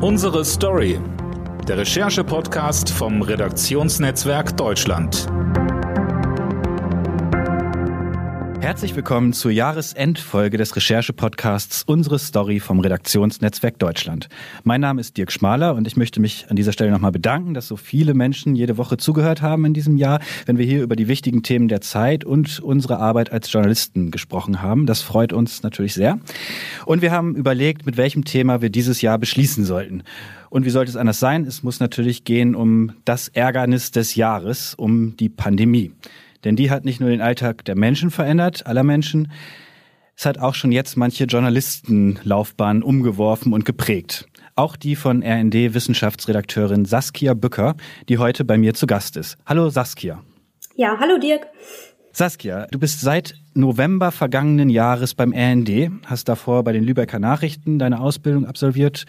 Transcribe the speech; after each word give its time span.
Unsere 0.00 0.44
Story. 0.44 1.00
Der 1.66 1.78
Recherche-Podcast 1.78 2.88
vom 2.88 3.20
Redaktionsnetzwerk 3.20 4.56
Deutschland. 4.56 5.26
Herzlich 8.60 8.96
willkommen 8.96 9.32
zur 9.32 9.52
Jahresendfolge 9.52 10.58
des 10.58 10.74
Recherche-Podcasts 10.74 11.84
Unsere 11.84 12.18
Story 12.18 12.58
vom 12.58 12.80
Redaktionsnetzwerk 12.80 13.78
Deutschland. 13.78 14.28
Mein 14.64 14.80
Name 14.80 15.00
ist 15.00 15.16
Dirk 15.16 15.30
Schmaler 15.30 15.74
und 15.76 15.86
ich 15.86 15.96
möchte 15.96 16.20
mich 16.20 16.46
an 16.50 16.56
dieser 16.56 16.72
Stelle 16.72 16.90
nochmal 16.90 17.12
bedanken, 17.12 17.54
dass 17.54 17.68
so 17.68 17.76
viele 17.76 18.14
Menschen 18.14 18.56
jede 18.56 18.76
Woche 18.76 18.96
zugehört 18.96 19.42
haben 19.42 19.64
in 19.64 19.74
diesem 19.74 19.96
Jahr, 19.96 20.20
wenn 20.46 20.58
wir 20.58 20.66
hier 20.66 20.82
über 20.82 20.96
die 20.96 21.06
wichtigen 21.06 21.42
Themen 21.42 21.68
der 21.68 21.80
Zeit 21.80 22.24
und 22.24 22.60
unsere 22.60 22.98
Arbeit 22.98 23.32
als 23.32 23.50
Journalisten 23.50 24.10
gesprochen 24.10 24.60
haben. 24.60 24.86
Das 24.86 25.02
freut 25.02 25.32
uns 25.32 25.62
natürlich 25.62 25.94
sehr. 25.94 26.18
Und 26.84 27.00
wir 27.00 27.12
haben 27.12 27.36
überlegt, 27.36 27.86
mit 27.86 27.96
welchem 27.96 28.24
Thema 28.24 28.60
wir 28.60 28.70
dieses 28.70 29.00
Jahr 29.00 29.18
beschließen 29.18 29.64
sollten. 29.64 30.02
Und 30.50 30.64
wie 30.64 30.70
sollte 30.70 30.90
es 30.90 30.96
anders 30.96 31.20
sein? 31.20 31.44
Es 31.44 31.62
muss 31.62 31.78
natürlich 31.78 32.24
gehen 32.24 32.54
um 32.54 32.92
das 33.04 33.28
Ärgernis 33.28 33.92
des 33.92 34.14
Jahres, 34.14 34.74
um 34.74 35.16
die 35.16 35.28
Pandemie. 35.28 35.92
Denn 36.44 36.56
die 36.56 36.70
hat 36.70 36.84
nicht 36.84 37.00
nur 37.00 37.10
den 37.10 37.20
Alltag 37.20 37.64
der 37.64 37.76
Menschen 37.76 38.10
verändert, 38.10 38.66
aller 38.66 38.84
Menschen, 38.84 39.32
es 40.16 40.26
hat 40.26 40.38
auch 40.38 40.54
schon 40.54 40.72
jetzt 40.72 40.96
manche 40.96 41.24
Journalistenlaufbahnen 41.24 42.82
umgeworfen 42.82 43.52
und 43.52 43.64
geprägt. 43.64 44.26
Auch 44.56 44.74
die 44.74 44.96
von 44.96 45.22
RND 45.22 45.74
Wissenschaftsredakteurin 45.74 46.84
Saskia 46.84 47.34
Bücker, 47.34 47.76
die 48.08 48.18
heute 48.18 48.44
bei 48.44 48.58
mir 48.58 48.74
zu 48.74 48.88
Gast 48.88 49.16
ist. 49.16 49.38
Hallo 49.46 49.70
Saskia. 49.70 50.24
Ja, 50.74 50.96
hallo 50.98 51.18
Dirk. 51.18 51.46
Saskia, 52.18 52.66
du 52.72 52.80
bist 52.80 53.00
seit 53.00 53.36
November 53.54 54.10
vergangenen 54.10 54.70
Jahres 54.70 55.14
beim 55.14 55.32
RND, 55.32 55.92
hast 56.04 56.28
davor 56.28 56.64
bei 56.64 56.72
den 56.72 56.82
Lübecker 56.82 57.20
Nachrichten 57.20 57.78
deine 57.78 58.00
Ausbildung 58.00 58.44
absolviert, 58.44 59.04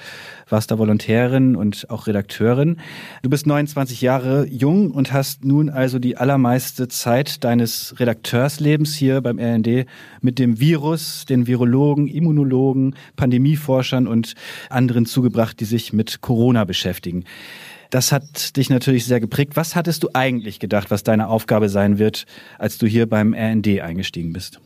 warst 0.48 0.70
da 0.70 0.78
Volontärin 0.78 1.56
und 1.56 1.90
auch 1.90 2.06
Redakteurin. 2.06 2.78
Du 3.24 3.32
bist 3.32 3.48
29 3.48 4.02
Jahre 4.02 4.46
jung 4.46 4.92
und 4.92 5.12
hast 5.12 5.44
nun 5.44 5.72
also 5.72 5.98
die 5.98 6.18
allermeiste 6.18 6.88
Zeit 6.88 7.44
deines 7.44 7.96
Redakteurslebens 8.00 8.94
hier 8.94 9.22
beim 9.22 9.40
RND 9.40 9.88
mit 10.22 10.38
dem 10.38 10.60
Virus, 10.60 11.26
den 11.26 11.48
Virologen, 11.48 12.08
Immunologen, 12.08 12.96
Pandemieforschern 13.16 14.06
und 14.06 14.36
anderen 14.70 15.08
zugebracht, 15.08 15.60
die 15.60 15.66
sich 15.66 15.94
mit 15.94 16.22
Corona 16.22 16.64
beschäftigen. 16.64 17.24
Das 17.90 18.12
hat 18.12 18.56
dich 18.56 18.70
natürlich 18.70 19.06
sehr 19.06 19.20
geprägt. 19.20 19.56
Was 19.56 19.76
hattest 19.76 20.04
du 20.04 20.10
eigentlich 20.14 20.60
gedacht, 20.60 20.92
was 20.92 21.04
deine 21.04 21.28
Aufgabe 21.28 21.70
sein 21.70 21.98
wird, 21.98 22.26
als 22.60 22.78
du 22.78 22.86
hier 22.86 23.10
beim 23.10 23.34
RND 23.34 23.82
eingestiegen 23.82 24.32
bist? 24.32 24.60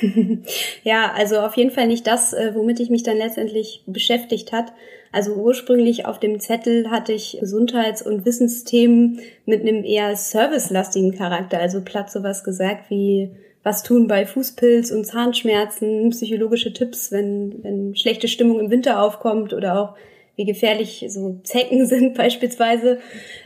ja, 0.82 1.12
also 1.14 1.40
auf 1.40 1.56
jeden 1.56 1.70
Fall 1.70 1.86
nicht 1.86 2.06
das, 2.06 2.32
äh, 2.32 2.52
womit 2.54 2.80
ich 2.80 2.90
mich 2.90 3.02
dann 3.02 3.18
letztendlich 3.18 3.84
beschäftigt 3.86 4.52
hat. 4.52 4.72
Also 5.12 5.34
ursprünglich 5.34 6.06
auf 6.06 6.18
dem 6.18 6.40
Zettel 6.40 6.90
hatte 6.90 7.12
ich 7.12 7.36
Gesundheits- 7.38 8.02
und 8.02 8.24
Wissensthemen 8.24 9.20
mit 9.46 9.60
einem 9.60 9.84
eher 9.84 10.16
servicelastigen 10.16 11.16
Charakter, 11.16 11.60
also 11.60 11.82
platt 11.82 12.10
sowas 12.10 12.42
gesagt 12.42 12.90
wie 12.90 13.30
was 13.62 13.82
tun 13.82 14.08
bei 14.08 14.26
Fußpilz 14.26 14.90
und 14.90 15.06
Zahnschmerzen, 15.06 16.10
psychologische 16.10 16.72
Tipps, 16.72 17.12
wenn, 17.12 17.62
wenn 17.62 17.96
schlechte 17.96 18.28
Stimmung 18.28 18.60
im 18.60 18.70
Winter 18.70 19.00
aufkommt 19.00 19.54
oder 19.54 19.80
auch 19.80 19.94
wie 20.36 20.44
gefährlich 20.44 21.04
so 21.08 21.40
Zecken 21.44 21.86
sind 21.86 22.14
beispielsweise. 22.14 22.98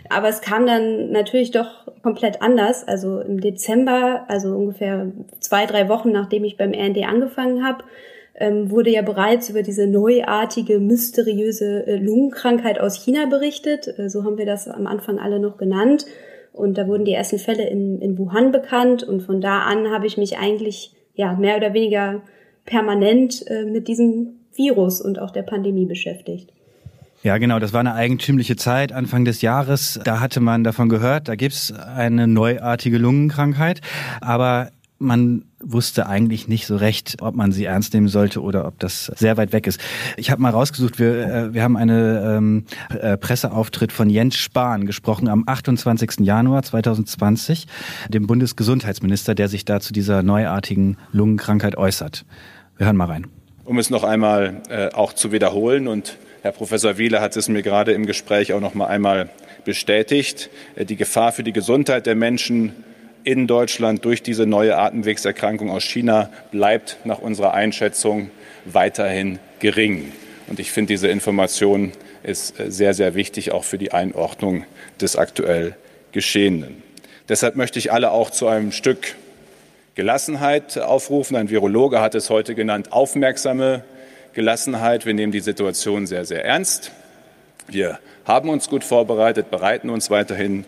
Aber 0.08 0.28
es 0.28 0.40
kam 0.40 0.66
dann 0.66 1.10
natürlich 1.10 1.50
doch 1.50 1.86
komplett 2.02 2.42
anders. 2.42 2.86
Also 2.86 3.20
im 3.20 3.40
Dezember, 3.40 4.24
also 4.28 4.54
ungefähr 4.54 5.12
zwei, 5.40 5.66
drei 5.66 5.88
Wochen 5.88 6.12
nachdem 6.12 6.44
ich 6.44 6.56
beim 6.56 6.72
RND 6.72 7.04
angefangen 7.04 7.64
habe, 7.64 7.84
ähm, 8.34 8.70
wurde 8.70 8.90
ja 8.90 9.02
bereits 9.02 9.50
über 9.50 9.62
diese 9.62 9.86
neuartige, 9.86 10.78
mysteriöse 10.78 11.86
äh, 11.86 11.96
Lungenkrankheit 11.96 12.78
aus 12.80 13.04
China 13.04 13.26
berichtet. 13.26 13.98
Äh, 13.98 14.08
so 14.08 14.24
haben 14.24 14.38
wir 14.38 14.46
das 14.46 14.68
am 14.68 14.86
Anfang 14.86 15.18
alle 15.18 15.40
noch 15.40 15.58
genannt. 15.58 16.06
Und 16.52 16.78
da 16.78 16.86
wurden 16.86 17.04
die 17.04 17.12
ersten 17.12 17.38
Fälle 17.38 17.68
in, 17.68 18.00
in 18.00 18.16
Wuhan 18.16 18.52
bekannt. 18.52 19.02
Und 19.02 19.22
von 19.22 19.40
da 19.40 19.60
an 19.60 19.90
habe 19.90 20.06
ich 20.06 20.16
mich 20.16 20.38
eigentlich 20.38 20.92
ja 21.14 21.34
mehr 21.34 21.56
oder 21.56 21.74
weniger 21.74 22.22
permanent 22.64 23.44
äh, 23.48 23.64
mit 23.64 23.88
diesem 23.88 24.40
Virus 24.54 25.00
und 25.00 25.18
auch 25.18 25.30
der 25.30 25.42
Pandemie 25.42 25.86
beschäftigt. 25.86 26.52
Ja, 27.22 27.38
genau, 27.38 27.58
das 27.58 27.72
war 27.72 27.80
eine 27.80 27.94
eigentümliche 27.94 28.54
Zeit, 28.54 28.92
Anfang 28.92 29.24
des 29.24 29.42
Jahres. 29.42 29.98
Da 30.04 30.20
hatte 30.20 30.40
man 30.40 30.62
davon 30.62 30.88
gehört, 30.88 31.26
da 31.26 31.34
gibt's 31.34 31.72
eine 31.72 32.28
neuartige 32.28 32.98
Lungenkrankheit, 32.98 33.80
aber 34.20 34.70
man 35.00 35.44
wusste 35.60 36.08
eigentlich 36.08 36.48
nicht 36.48 36.66
so 36.66 36.76
recht, 36.76 37.16
ob 37.20 37.34
man 37.34 37.52
sie 37.52 37.64
ernst 37.64 37.94
nehmen 37.94 38.08
sollte 38.08 38.42
oder 38.42 38.66
ob 38.66 38.78
das 38.78 39.06
sehr 39.16 39.36
weit 39.36 39.52
weg 39.52 39.66
ist. 39.66 39.80
Ich 40.16 40.30
habe 40.30 40.42
mal 40.42 40.50
rausgesucht, 40.50 40.98
wir, 40.98 41.26
äh, 41.26 41.54
wir 41.54 41.62
haben 41.62 41.76
einen 41.76 42.24
ähm, 42.24 42.64
äh, 43.00 43.16
Presseauftritt 43.16 43.92
von 43.92 44.10
Jens 44.10 44.36
Spahn 44.36 44.86
gesprochen 44.86 45.28
am 45.28 45.44
28. 45.46 46.20
Januar 46.20 46.62
2020, 46.62 47.66
dem 48.08 48.26
Bundesgesundheitsminister, 48.26 49.34
der 49.34 49.48
sich 49.48 49.64
da 49.64 49.80
zu 49.80 49.92
dieser 49.92 50.22
neuartigen 50.22 50.96
Lungenkrankheit 51.12 51.76
äußert. 51.76 52.24
Wir 52.76 52.86
hören 52.86 52.96
mal 52.96 53.06
rein. 53.06 53.26
Um 53.64 53.78
es 53.78 53.90
noch 53.90 54.04
einmal 54.04 54.62
äh, 54.68 54.92
auch 54.92 55.12
zu 55.12 55.30
wiederholen 55.32 55.88
und 55.88 56.16
Herr 56.40 56.52
Professor 56.52 56.98
Wieler 56.98 57.20
hat 57.20 57.36
es 57.36 57.48
mir 57.48 57.62
gerade 57.62 57.92
im 57.92 58.06
Gespräch 58.06 58.52
auch 58.52 58.60
noch 58.60 58.74
mal 58.74 58.86
einmal 58.86 59.28
bestätigt. 59.64 60.50
Äh, 60.76 60.84
die 60.84 60.94
Gefahr 60.94 61.32
für 61.32 61.42
die 61.42 61.52
Gesundheit 61.52 62.06
der 62.06 62.14
Menschen 62.14 62.84
in 63.24 63.48
Deutschland 63.48 64.04
durch 64.04 64.22
diese 64.22 64.46
neue 64.46 64.78
Atemwegserkrankung 64.78 65.68
aus 65.68 65.82
China 65.82 66.30
bleibt 66.52 66.98
nach 67.04 67.18
unserer 67.18 67.54
Einschätzung 67.54 68.30
weiterhin 68.64 69.40
gering. 69.58 70.12
Und 70.46 70.60
ich 70.60 70.70
finde, 70.70 70.92
diese 70.92 71.08
Information 71.08 71.90
ist 72.22 72.60
äh, 72.60 72.70
sehr, 72.70 72.94
sehr 72.94 73.16
wichtig, 73.16 73.50
auch 73.50 73.64
für 73.64 73.78
die 73.78 73.90
Einordnung 73.90 74.64
des 75.00 75.16
aktuell 75.16 75.74
Geschehenen. 76.12 76.84
Deshalb 77.28 77.56
möchte 77.56 77.80
ich 77.80 77.90
alle 77.90 78.12
auch 78.12 78.30
zu 78.30 78.46
einem 78.46 78.70
Stück 78.70 79.16
Gelassenheit 79.96 80.78
aufrufen. 80.78 81.34
Ein 81.34 81.50
Virologe 81.50 82.00
hat 82.00 82.14
es 82.14 82.30
heute 82.30 82.54
genannt, 82.54 82.92
aufmerksame 82.92 83.82
Gelassenheit. 84.32 85.06
Wir 85.06 85.14
nehmen 85.14 85.32
die 85.32 85.40
Situation 85.40 86.06
sehr, 86.06 86.24
sehr 86.24 86.44
ernst. 86.44 86.92
Wir 87.66 87.98
haben 88.24 88.48
uns 88.48 88.68
gut 88.68 88.84
vorbereitet, 88.84 89.50
bereiten 89.50 89.90
uns 89.90 90.10
weiterhin 90.10 90.64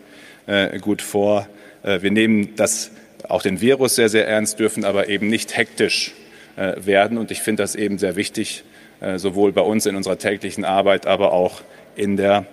äh, 0.46 0.78
gut 0.78 1.02
vor. 1.02 1.46
Äh, 1.82 2.02
wir 2.02 2.10
nehmen 2.10 2.54
das, 2.56 2.90
auch 3.28 3.42
den 3.42 3.60
Virus 3.60 3.94
sehr, 3.94 4.08
sehr 4.08 4.26
ernst, 4.26 4.58
dürfen 4.58 4.84
aber 4.84 5.08
eben 5.08 5.28
nicht 5.28 5.56
hektisch 5.56 6.12
äh, 6.56 6.74
werden. 6.84 7.18
Und 7.18 7.30
ich 7.30 7.40
finde 7.40 7.62
das 7.62 7.74
eben 7.74 7.98
sehr 7.98 8.16
wichtig, 8.16 8.64
äh, 9.00 9.18
sowohl 9.18 9.52
bei 9.52 9.62
uns 9.62 9.86
in 9.86 9.96
unserer 9.96 10.18
täglichen 10.18 10.64
Arbeit, 10.64 11.06
aber 11.06 11.32
auch 11.32 11.62
in 11.96 12.16
der 12.16 12.46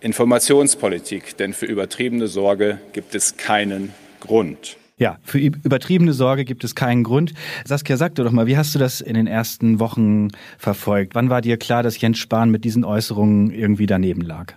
Informationspolitik. 0.00 1.36
Denn 1.36 1.52
für 1.52 1.66
übertriebene 1.66 2.28
Sorge 2.28 2.78
gibt 2.92 3.14
es 3.14 3.36
keinen 3.36 3.94
Grund. 4.20 4.76
Ja, 5.00 5.18
für 5.22 5.38
übertriebene 5.38 6.12
Sorge 6.12 6.44
gibt 6.44 6.62
es 6.62 6.74
keinen 6.74 7.04
Grund. 7.04 7.32
Saskia, 7.64 7.96
sag 7.96 8.16
doch 8.16 8.30
mal, 8.32 8.46
wie 8.46 8.58
hast 8.58 8.74
du 8.74 8.78
das 8.78 9.00
in 9.00 9.14
den 9.14 9.26
ersten 9.26 9.80
Wochen 9.80 10.28
verfolgt? 10.58 11.14
Wann 11.14 11.30
war 11.30 11.40
dir 11.40 11.56
klar, 11.56 11.82
dass 11.82 11.98
Jens 11.98 12.18
Spahn 12.18 12.50
mit 12.50 12.64
diesen 12.64 12.84
Äußerungen 12.84 13.50
irgendwie 13.50 13.86
daneben 13.86 14.20
lag? 14.20 14.52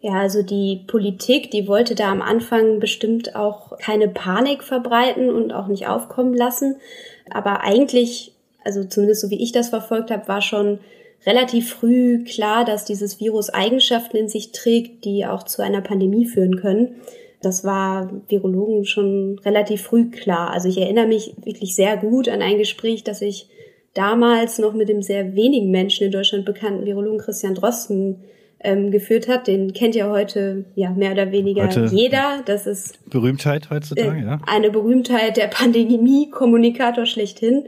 Ja, 0.00 0.14
also 0.14 0.42
die 0.42 0.82
Politik, 0.86 1.50
die 1.50 1.68
wollte 1.68 1.94
da 1.94 2.10
am 2.10 2.22
Anfang 2.22 2.80
bestimmt 2.80 3.36
auch 3.36 3.76
keine 3.76 4.08
Panik 4.08 4.62
verbreiten 4.62 5.28
und 5.28 5.52
auch 5.52 5.66
nicht 5.66 5.88
aufkommen 5.88 6.32
lassen. 6.32 6.76
Aber 7.28 7.60
eigentlich, 7.60 8.32
also 8.64 8.82
zumindest 8.84 9.20
so 9.20 9.28
wie 9.28 9.42
ich 9.42 9.52
das 9.52 9.68
verfolgt 9.68 10.10
habe, 10.10 10.26
war 10.26 10.40
schon 10.40 10.78
relativ 11.26 11.74
früh 11.74 12.24
klar, 12.24 12.64
dass 12.64 12.86
dieses 12.86 13.20
Virus 13.20 13.50
Eigenschaften 13.50 14.16
in 14.16 14.28
sich 14.30 14.52
trägt, 14.52 15.04
die 15.04 15.26
auch 15.26 15.42
zu 15.42 15.60
einer 15.60 15.82
Pandemie 15.82 16.24
führen 16.24 16.56
können. 16.56 16.94
Das 17.40 17.64
war 17.64 18.10
Virologen 18.28 18.84
schon 18.84 19.38
relativ 19.44 19.82
früh 19.82 20.10
klar. 20.10 20.50
Also 20.50 20.68
ich 20.68 20.78
erinnere 20.78 21.06
mich 21.06 21.34
wirklich 21.44 21.74
sehr 21.74 21.96
gut 21.96 22.28
an 22.28 22.42
ein 22.42 22.58
Gespräch, 22.58 23.04
das 23.04 23.22
ich 23.22 23.48
damals 23.94 24.58
noch 24.58 24.74
mit 24.74 24.88
dem 24.88 25.02
sehr 25.02 25.34
wenigen 25.34 25.70
Menschen 25.70 26.06
in 26.06 26.12
Deutschland 26.12 26.44
bekannten 26.44 26.84
Virologen 26.84 27.18
Christian 27.18 27.54
Drosten 27.54 28.16
ähm, 28.60 28.90
geführt 28.90 29.28
hat. 29.28 29.46
Den 29.46 29.72
kennt 29.72 29.94
ja 29.94 30.10
heute 30.10 30.64
ja 30.74 30.90
mehr 30.90 31.12
oder 31.12 31.30
weniger 31.30 31.64
heute 31.64 31.88
jeder. 31.92 32.42
Das 32.44 32.66
ist 32.66 32.98
Berühmtheit 33.08 33.70
heutzutage, 33.70 34.18
äh, 34.18 34.24
ja. 34.24 34.40
Eine 34.46 34.70
Berühmtheit 34.70 35.36
der 35.36 35.46
Pandemie-Kommunikator 35.46 37.06
schlechthin. 37.06 37.66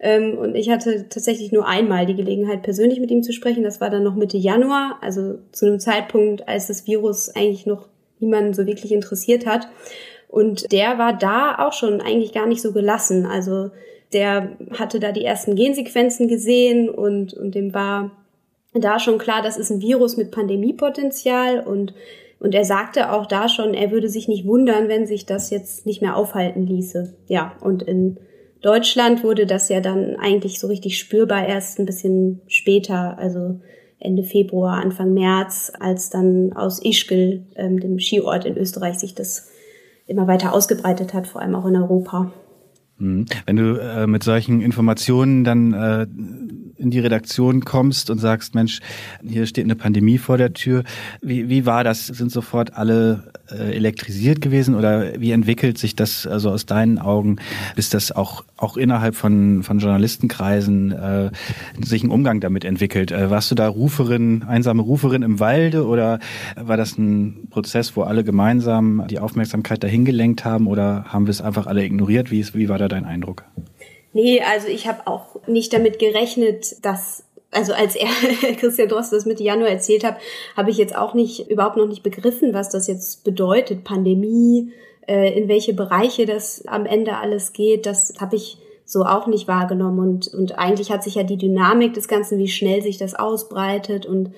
Ähm, 0.00 0.36
und 0.36 0.56
ich 0.56 0.68
hatte 0.68 1.08
tatsächlich 1.08 1.52
nur 1.52 1.66
einmal 1.66 2.06
die 2.06 2.16
Gelegenheit, 2.16 2.62
persönlich 2.62 2.98
mit 2.98 3.10
ihm 3.12 3.22
zu 3.22 3.32
sprechen. 3.32 3.62
Das 3.62 3.80
war 3.80 3.88
dann 3.88 4.02
noch 4.02 4.16
Mitte 4.16 4.36
Januar, 4.36 4.98
also 5.00 5.38
zu 5.52 5.66
einem 5.66 5.78
Zeitpunkt, 5.78 6.48
als 6.48 6.66
das 6.66 6.88
Virus 6.88 7.28
eigentlich 7.28 7.66
noch 7.66 7.88
niemanden 8.22 8.54
so 8.54 8.66
wirklich 8.66 8.92
interessiert 8.92 9.46
hat. 9.46 9.68
Und 10.28 10.72
der 10.72 10.96
war 10.98 11.12
da 11.12 11.56
auch 11.58 11.74
schon 11.74 12.00
eigentlich 12.00 12.32
gar 12.32 12.46
nicht 12.46 12.62
so 12.62 12.72
gelassen. 12.72 13.26
Also 13.26 13.70
der 14.12 14.56
hatte 14.78 15.00
da 15.00 15.12
die 15.12 15.24
ersten 15.24 15.56
Gensequenzen 15.56 16.28
gesehen 16.28 16.88
und, 16.88 17.34
und 17.34 17.54
dem 17.54 17.74
war 17.74 18.10
da 18.74 18.98
schon 18.98 19.18
klar, 19.18 19.42
das 19.42 19.58
ist 19.58 19.70
ein 19.70 19.82
Virus 19.82 20.16
mit 20.16 20.30
Pandemiepotenzial 20.30 21.60
und, 21.60 21.94
und 22.40 22.54
er 22.54 22.64
sagte 22.64 23.12
auch 23.12 23.26
da 23.26 23.48
schon, 23.48 23.74
er 23.74 23.90
würde 23.90 24.08
sich 24.08 24.28
nicht 24.28 24.46
wundern, 24.46 24.88
wenn 24.88 25.06
sich 25.06 25.26
das 25.26 25.50
jetzt 25.50 25.86
nicht 25.86 26.00
mehr 26.00 26.16
aufhalten 26.16 26.66
ließe. 26.66 27.14
Ja, 27.28 27.54
und 27.60 27.82
in 27.82 28.18
Deutschland 28.62 29.24
wurde 29.24 29.44
das 29.44 29.68
ja 29.68 29.80
dann 29.80 30.16
eigentlich 30.16 30.58
so 30.58 30.68
richtig 30.68 30.98
spürbar 30.98 31.46
erst 31.46 31.78
ein 31.78 31.86
bisschen 31.86 32.40
später. 32.46 33.18
Also 33.18 33.60
Ende 34.02 34.24
Februar, 34.24 34.82
Anfang 34.82 35.14
März, 35.14 35.72
als 35.78 36.10
dann 36.10 36.52
aus 36.52 36.84
Ischgl, 36.84 37.44
ähm, 37.56 37.80
dem 37.80 37.98
Skiort 37.98 38.44
in 38.44 38.56
Österreich, 38.56 38.98
sich 38.98 39.14
das 39.14 39.50
immer 40.06 40.26
weiter 40.26 40.52
ausgebreitet 40.52 41.14
hat, 41.14 41.26
vor 41.26 41.40
allem 41.40 41.54
auch 41.54 41.66
in 41.66 41.76
Europa. 41.76 42.32
Mhm. 42.98 43.26
Wenn 43.46 43.56
du 43.56 43.80
äh, 43.80 44.06
mit 44.06 44.22
solchen 44.22 44.60
Informationen 44.60 45.44
dann 45.44 45.72
äh, 45.72 46.06
in 46.82 46.90
die 46.90 46.98
Redaktion 46.98 47.64
kommst 47.64 48.10
und 48.10 48.18
sagst, 48.18 48.54
Mensch, 48.54 48.80
hier 49.26 49.46
steht 49.46 49.64
eine 49.64 49.76
Pandemie 49.76 50.18
vor 50.18 50.36
der 50.36 50.52
Tür, 50.52 50.84
wie, 51.20 51.48
wie 51.48 51.64
war 51.64 51.84
das? 51.84 52.08
Sind 52.08 52.30
sofort 52.30 52.74
alle 52.76 53.32
äh, 53.50 53.74
elektrisiert 53.74 54.40
gewesen 54.40 54.74
oder 54.74 55.20
wie 55.20 55.32
entwickelt 55.32 55.78
sich 55.78 55.96
das 55.96 56.26
also 56.26 56.50
aus 56.50 56.66
deinen 56.66 56.98
Augen, 56.98 57.36
bis 57.76 57.90
das 57.90 58.12
auch 58.12 58.44
auch 58.56 58.76
innerhalb 58.76 59.14
von 59.14 59.62
von 59.62 59.78
Journalistenkreisen 59.78 60.92
äh, 60.92 61.30
sich 61.80 62.02
ein 62.02 62.10
Umgang 62.10 62.40
damit 62.40 62.64
entwickelt? 62.64 63.12
Äh, 63.12 63.30
warst 63.30 63.50
du 63.50 63.54
da 63.54 63.68
Ruferin, 63.68 64.42
einsame 64.42 64.82
Ruferin 64.82 65.22
im 65.22 65.40
Walde 65.40 65.86
oder 65.86 66.18
war 66.56 66.76
das 66.76 66.98
ein 66.98 67.48
Prozess, 67.50 67.96
wo 67.96 68.02
alle 68.02 68.24
gemeinsam 68.24 69.04
die 69.08 69.18
Aufmerksamkeit 69.18 69.82
dahin 69.82 70.04
gelenkt 70.04 70.44
haben 70.44 70.66
oder 70.66 71.04
haben 71.08 71.26
wir 71.26 71.30
es 71.30 71.40
einfach 71.40 71.66
alle 71.66 71.84
ignoriert? 71.84 72.30
Wie, 72.30 72.40
ist, 72.40 72.54
wie 72.54 72.68
war 72.68 72.78
da 72.78 72.88
dein 72.88 73.04
Eindruck? 73.04 73.44
Nee, 74.12 74.40
also 74.42 74.68
ich 74.68 74.86
habe 74.86 75.06
auch 75.06 75.36
nicht 75.46 75.72
damit 75.72 75.98
gerechnet, 75.98 76.84
dass 76.84 77.24
also 77.50 77.74
als 77.74 77.96
er 77.96 78.08
Christian 78.56 78.88
Drost 78.88 79.12
das 79.12 79.26
Mitte 79.26 79.42
Januar 79.42 79.68
erzählt 79.68 80.04
hat, 80.04 80.16
habe 80.56 80.70
ich 80.70 80.78
jetzt 80.78 80.96
auch 80.96 81.14
nicht 81.14 81.50
überhaupt 81.50 81.76
noch 81.76 81.86
nicht 81.86 82.02
begriffen, 82.02 82.54
was 82.54 82.70
das 82.70 82.86
jetzt 82.86 83.24
bedeutet, 83.24 83.84
Pandemie, 83.84 84.72
äh, 85.06 85.38
in 85.38 85.48
welche 85.48 85.74
Bereiche 85.74 86.26
das 86.26 86.66
am 86.66 86.86
Ende 86.86 87.16
alles 87.16 87.52
geht. 87.52 87.86
Das 87.86 88.14
habe 88.20 88.36
ich 88.36 88.58
so 88.84 89.04
auch 89.04 89.26
nicht 89.26 89.48
wahrgenommen 89.48 89.98
und 89.98 90.34
und 90.34 90.58
eigentlich 90.58 90.90
hat 90.90 91.04
sich 91.04 91.14
ja 91.14 91.22
die 91.22 91.36
Dynamik 91.36 91.94
des 91.94 92.08
Ganzen, 92.08 92.38
wie 92.38 92.48
schnell 92.48 92.82
sich 92.82 92.98
das 92.98 93.14
ausbreitet 93.14 94.06
und 94.06 94.34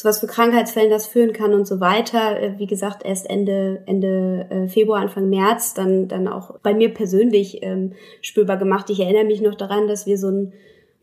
zu 0.00 0.08
was 0.08 0.20
für 0.20 0.26
Krankheitsfällen 0.26 0.90
das 0.90 1.06
führen 1.06 1.34
kann 1.34 1.52
und 1.52 1.66
so 1.66 1.78
weiter. 1.78 2.40
Äh, 2.40 2.58
wie 2.58 2.66
gesagt, 2.66 3.04
erst 3.04 3.28
Ende, 3.28 3.82
Ende 3.84 4.46
äh, 4.48 4.66
Februar, 4.66 5.00
Anfang 5.00 5.28
März 5.28 5.74
dann, 5.74 6.08
dann 6.08 6.26
auch 6.26 6.58
bei 6.60 6.72
mir 6.72 6.94
persönlich 6.94 7.62
ähm, 7.62 7.92
spürbar 8.22 8.56
gemacht. 8.56 8.88
Ich 8.88 9.00
erinnere 9.00 9.24
mich 9.24 9.42
noch 9.42 9.54
daran, 9.54 9.88
dass 9.88 10.06
wir 10.06 10.16
so 10.16 10.28
einen 10.28 10.54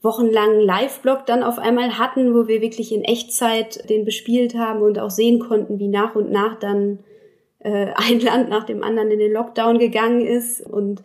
wochenlangen 0.02 0.62
Live-Blog 0.62 1.28
dann 1.28 1.44
auf 1.44 1.60
einmal 1.60 2.00
hatten, 2.00 2.34
wo 2.34 2.48
wir 2.48 2.62
wirklich 2.62 2.92
in 2.92 3.04
Echtzeit 3.04 3.88
den 3.88 4.04
bespielt 4.04 4.56
haben 4.56 4.82
und 4.82 4.98
auch 4.98 5.12
sehen 5.12 5.40
konnten, 5.40 5.78
wie 5.78 5.90
nach 5.90 6.16
und 6.16 6.32
nach 6.32 6.58
dann 6.58 7.00
äh, 7.60 7.92
ein 7.96 8.20
Land 8.20 8.50
nach 8.50 8.64
dem 8.64 8.82
anderen 8.82 9.12
in 9.12 9.20
den 9.20 9.32
Lockdown 9.32 9.78
gegangen 9.78 10.22
ist 10.22 10.62
und 10.62 11.04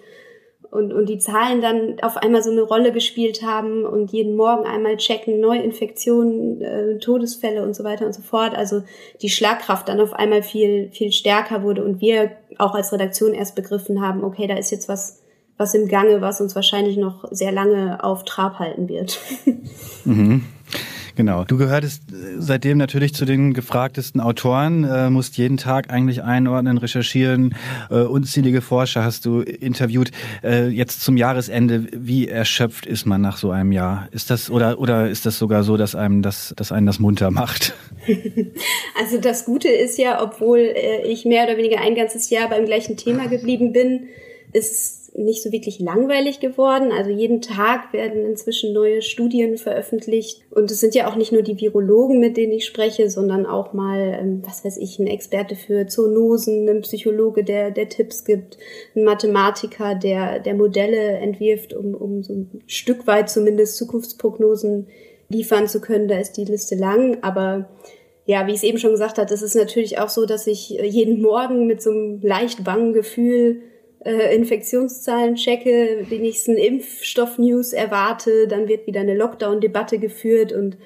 und, 0.72 0.90
und 0.90 1.10
die 1.10 1.18
Zahlen 1.18 1.60
dann 1.60 2.00
auf 2.00 2.16
einmal 2.16 2.42
so 2.42 2.50
eine 2.50 2.62
Rolle 2.62 2.92
gespielt 2.92 3.42
haben 3.42 3.84
und 3.84 4.10
jeden 4.10 4.36
Morgen 4.36 4.64
einmal 4.64 4.96
checken, 4.96 5.38
Neuinfektionen, 5.38 6.62
äh, 6.62 6.98
Todesfälle 6.98 7.62
und 7.62 7.76
so 7.76 7.84
weiter 7.84 8.06
und 8.06 8.14
so 8.14 8.22
fort. 8.22 8.54
Also 8.54 8.82
die 9.20 9.28
Schlagkraft 9.28 9.88
dann 9.88 10.00
auf 10.00 10.14
einmal 10.14 10.42
viel, 10.42 10.88
viel 10.90 11.12
stärker 11.12 11.62
wurde 11.62 11.84
und 11.84 12.00
wir 12.00 12.30
auch 12.56 12.74
als 12.74 12.90
Redaktion 12.90 13.34
erst 13.34 13.54
begriffen 13.54 14.00
haben, 14.00 14.24
okay, 14.24 14.46
da 14.46 14.56
ist 14.56 14.70
jetzt 14.70 14.88
was, 14.88 15.20
was 15.58 15.74
im 15.74 15.88
Gange, 15.88 16.22
was 16.22 16.40
uns 16.40 16.54
wahrscheinlich 16.54 16.96
noch 16.96 17.26
sehr 17.30 17.52
lange 17.52 18.02
auf 18.02 18.24
Trab 18.24 18.58
halten 18.58 18.88
wird. 18.88 19.20
Mhm. 20.04 20.42
Genau. 21.14 21.44
Du 21.44 21.58
gehörtest 21.58 22.02
äh, 22.10 22.40
seitdem 22.40 22.78
natürlich 22.78 23.14
zu 23.14 23.24
den 23.24 23.52
gefragtesten 23.54 24.20
Autoren, 24.20 24.84
äh, 24.84 25.10
musst 25.10 25.36
jeden 25.36 25.56
Tag 25.56 25.90
eigentlich 25.90 26.22
einordnen, 26.22 26.78
recherchieren. 26.78 27.54
Äh, 27.90 28.00
unzählige 28.00 28.62
Forscher 28.62 29.04
hast 29.04 29.26
du 29.26 29.40
interviewt. 29.40 30.10
Äh, 30.42 30.68
jetzt 30.68 31.02
zum 31.02 31.16
Jahresende, 31.16 31.86
wie 31.92 32.28
erschöpft 32.28 32.86
ist 32.86 33.06
man 33.06 33.20
nach 33.20 33.36
so 33.36 33.50
einem 33.50 33.72
Jahr? 33.72 34.08
Ist 34.12 34.30
das 34.30 34.50
oder 34.50 34.78
oder 34.78 35.08
ist 35.08 35.26
das 35.26 35.38
sogar 35.38 35.64
so, 35.64 35.76
dass 35.76 35.94
einem 35.94 36.22
das, 36.22 36.54
dass 36.56 36.72
einen 36.72 36.86
das 36.86 36.98
munter 36.98 37.30
macht? 37.30 37.74
Also 39.00 39.18
das 39.18 39.44
Gute 39.44 39.68
ist 39.68 39.98
ja, 39.98 40.22
obwohl 40.22 40.58
äh, 40.58 41.06
ich 41.06 41.24
mehr 41.24 41.44
oder 41.44 41.56
weniger 41.56 41.80
ein 41.80 41.94
ganzes 41.94 42.30
Jahr 42.30 42.48
beim 42.48 42.64
gleichen 42.66 42.96
Thema 42.96 43.28
geblieben 43.28 43.72
bin, 43.72 44.08
ist 44.52 45.01
nicht 45.14 45.42
so 45.42 45.52
wirklich 45.52 45.78
langweilig 45.78 46.40
geworden. 46.40 46.90
Also 46.90 47.10
jeden 47.10 47.42
Tag 47.42 47.92
werden 47.92 48.24
inzwischen 48.24 48.72
neue 48.72 49.02
Studien 49.02 49.58
veröffentlicht. 49.58 50.42
Und 50.50 50.70
es 50.70 50.80
sind 50.80 50.94
ja 50.94 51.10
auch 51.10 51.16
nicht 51.16 51.32
nur 51.32 51.42
die 51.42 51.60
Virologen, 51.60 52.18
mit 52.18 52.36
denen 52.36 52.52
ich 52.52 52.64
spreche, 52.64 53.10
sondern 53.10 53.44
auch 53.44 53.74
mal, 53.74 54.18
ähm, 54.20 54.42
was 54.44 54.64
weiß 54.64 54.78
ich, 54.78 54.98
ein 54.98 55.06
Experte 55.06 55.54
für 55.54 55.86
Zoonosen, 55.86 56.68
ein 56.68 56.80
Psychologe, 56.80 57.44
der, 57.44 57.70
der 57.70 57.88
Tipps 57.90 58.24
gibt, 58.24 58.56
ein 58.96 59.04
Mathematiker, 59.04 59.94
der, 59.94 60.40
der 60.40 60.54
Modelle 60.54 61.18
entwirft, 61.18 61.74
um, 61.74 61.94
um 61.94 62.22
so 62.22 62.32
ein 62.32 62.62
Stück 62.66 63.06
weit 63.06 63.28
zumindest 63.28 63.76
Zukunftsprognosen 63.76 64.86
liefern 65.28 65.68
zu 65.68 65.80
können. 65.80 66.08
Da 66.08 66.18
ist 66.18 66.38
die 66.38 66.46
Liste 66.46 66.74
lang. 66.74 67.18
Aber 67.20 67.68
ja, 68.24 68.46
wie 68.46 68.52
ich 68.52 68.58
es 68.58 68.62
eben 68.62 68.78
schon 68.78 68.92
gesagt 68.92 69.18
habe, 69.18 69.32
es 69.32 69.42
ist 69.42 69.56
natürlich 69.56 69.98
auch 69.98 70.08
so, 70.08 70.24
dass 70.24 70.46
ich 70.46 70.70
jeden 70.70 71.20
Morgen 71.20 71.66
mit 71.66 71.82
so 71.82 71.90
einem 71.90 72.20
leicht 72.22 72.64
bangen 72.64 72.94
Gefühl 72.94 73.60
äh, 74.04 74.34
Infektionszahlen 74.34 75.36
checke, 75.36 76.06
wenigstens 76.08 76.58
Impfstoff-News 76.58 77.72
erwarte, 77.72 78.48
dann 78.48 78.68
wird 78.68 78.86
wieder 78.86 79.00
eine 79.00 79.14
Lockdown-Debatte 79.14 79.98
geführt 79.98 80.52
und 80.52 80.76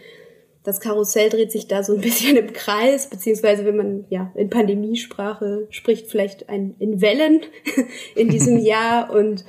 das 0.66 0.80
Karussell 0.80 1.30
dreht 1.30 1.52
sich 1.52 1.68
da 1.68 1.82
so 1.82 1.94
ein 1.94 2.00
bisschen 2.02 2.36
im 2.36 2.52
Kreis, 2.52 3.08
beziehungsweise 3.08 3.64
wenn 3.64 3.76
man 3.76 4.04
ja 4.10 4.32
in 4.34 4.50
Pandemiesprache 4.50 5.66
spricht, 5.70 6.08
vielleicht 6.08 6.48
ein, 6.48 6.74
in 6.78 7.00
Wellen 7.00 7.40
in 8.14 8.28
diesem 8.28 8.58
Jahr 8.64 9.10
und 9.10 9.44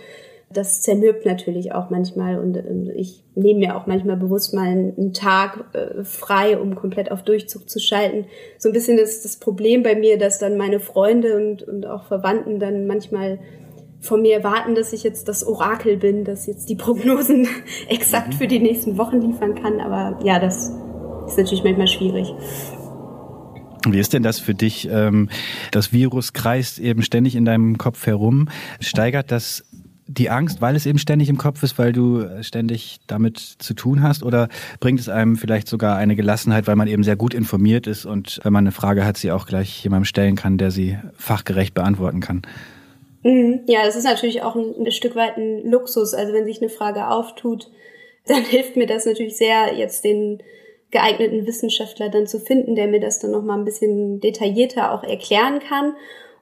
das 0.52 0.82
zermürbt 0.82 1.26
natürlich 1.26 1.74
auch 1.74 1.90
manchmal 1.90 2.40
und, 2.40 2.58
und 2.58 2.90
ich 2.96 3.24
nehme 3.36 3.60
mir 3.60 3.76
auch 3.76 3.86
manchmal 3.86 4.16
bewusst 4.16 4.54
mal 4.54 4.68
einen, 4.68 5.14
Tag 5.14 5.66
äh, 5.74 6.04
frei, 6.04 6.58
um 6.58 6.76
komplett 6.76 7.12
auf 7.12 7.24
Durchzug 7.24 7.70
zu 7.70 7.80
schalten. 7.80 8.26
So 8.58 8.70
ein 8.70 8.74
bisschen 8.74 8.98
ist 8.98 9.26
das 9.26 9.38
Problem 9.38 9.84
bei 9.84 9.96
mir, 9.96 10.18
dass 10.18 10.40
dann 10.40 10.58
meine 10.58 10.80
Freunde 10.80 11.36
und, 11.36 11.64
und 11.64 11.86
auch 11.86 12.06
Verwandten 12.06 12.60
dann 12.60 12.88
manchmal 12.88 13.40
von 14.00 14.22
mir 14.22 14.36
erwarten, 14.36 14.76
dass 14.76 14.94
ich 14.94 15.04
jetzt 15.04 15.28
das 15.28 15.46
Orakel 15.46 15.98
bin, 15.98 16.24
das 16.24 16.46
jetzt 16.46 16.70
die 16.70 16.76
Prognosen 16.76 17.48
exakt 17.90 18.36
für 18.36 18.48
die 18.48 18.60
nächsten 18.60 18.98
Wochen 18.98 19.20
liefern 19.20 19.56
kann. 19.56 19.82
Aber 19.82 20.24
ja, 20.24 20.40
das 20.40 20.72
ist 21.28 21.38
natürlich 21.38 21.64
manchmal 21.64 21.88
schwierig. 21.88 22.34
Wie 23.90 24.00
ist 24.00 24.14
denn 24.14 24.24
das 24.24 24.40
für 24.40 24.54
dich? 24.54 24.88
Ähm, 24.92 25.30
das 25.72 25.92
Virus 25.94 26.34
kreist 26.34 26.80
eben 26.80 27.04
ständig 27.04 27.36
in 27.36 27.46
deinem 27.46 27.78
Kopf 27.78 28.06
herum. 28.06 28.50
Steigert 28.80 29.32
das 29.32 29.64
die 30.07 30.30
Angst, 30.30 30.62
weil 30.62 30.75
es 30.75 30.86
eben 30.86 31.00
ständig 31.00 31.30
im 31.30 31.38
Kopf 31.38 31.62
ist, 31.63 31.77
weil 31.77 31.92
du 31.92 32.25
ständig 32.42 33.00
damit 33.07 33.38
zu 33.38 33.74
tun 33.74 34.01
hast? 34.01 34.24
Oder 34.24 34.48
bringt 34.80 35.00
es 35.00 35.09
einem 35.09 35.36
vielleicht 35.36 35.68
sogar 35.68 35.98
eine 35.98 36.15
Gelassenheit, 36.15 36.68
weil 36.68 36.75
man 36.75 36.88
eben 36.88 37.04
sehr 37.04 37.15
gut 37.15 37.33
informiert 37.33 37.88
ist 37.88 38.05
und 38.05 38.39
wenn 38.43 38.53
man 38.53 38.63
eine 38.63 38.72
Frage 38.72 39.05
hat, 39.05 39.17
sie 39.17 39.32
auch 39.32 39.46
gleich 39.46 39.84
jemandem 39.84 40.05
stellen 40.05 40.36
kann, 40.36 40.58
der 40.58 40.72
sie 40.72 40.98
fachgerecht 41.17 41.74
beantworten 41.74 42.22
kann? 42.22 42.41
Mhm. 43.24 43.62
Ja, 43.67 43.84
das 43.86 43.96
ist 43.96 44.05
natürlich 44.05 44.41
auch 44.41 44.55
ein, 44.55 44.74
ein 44.79 44.91
Stück 44.91 45.15
weit 45.15 45.38
ein 45.38 45.70
Luxus. 45.70 46.13
Also 46.13 46.34
wenn 46.34 46.46
sich 46.46 46.62
eine 46.62 46.70
Frage 46.70 47.08
auftut, 47.10 47.70
dann 48.27 48.43
hilft 48.43 48.75
mir 48.75 48.88
das 48.88 49.05
natürlich 49.05 49.38
sehr, 49.38 49.74
jetzt 49.75 50.03
den 50.03 50.41
geeigneten 50.89 51.46
Wissenschaftler 51.46 52.10
dann 52.10 52.27
zu 52.27 52.39
finden, 52.39 52.75
der 52.75 52.88
mir 52.88 53.01
das 53.01 53.20
dann 53.20 53.32
nochmal 53.32 53.60
ein 53.60 53.65
bisschen 53.65 54.22
detaillierter 54.22 54.93
auch 54.93 55.03
erklären 55.03 55.60
kann. 55.60 55.93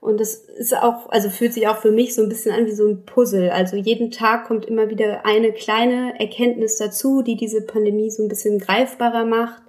Und 0.06 0.20
das 0.20 0.36
ist 0.36 0.76
auch, 0.78 1.10
also 1.10 1.30
fühlt 1.30 1.54
sich 1.54 1.68
auch 1.68 1.78
für 1.78 1.92
mich 1.92 2.14
so 2.14 2.22
ein 2.22 2.30
bisschen 2.30 2.52
an 2.52 2.68
wie 2.68 2.72
so 2.72 2.88
ein 2.88 3.06
Puzzle. 3.06 3.50
Also 3.50 3.76
jeden 3.76 4.12
Tag 4.12 4.46
kommt 4.46 4.66
immer 4.66 4.90
wieder 4.92 5.26
eine 5.26 5.52
kleine 5.52 6.14
Erkenntnis 6.20 6.78
dazu, 6.78 7.24
die 7.24 7.36
diese 7.36 7.62
Pandemie 7.62 8.12
so 8.12 8.22
ein 8.22 8.30
bisschen 8.30 8.60
greifbarer 8.60 9.26
macht. 9.26 9.64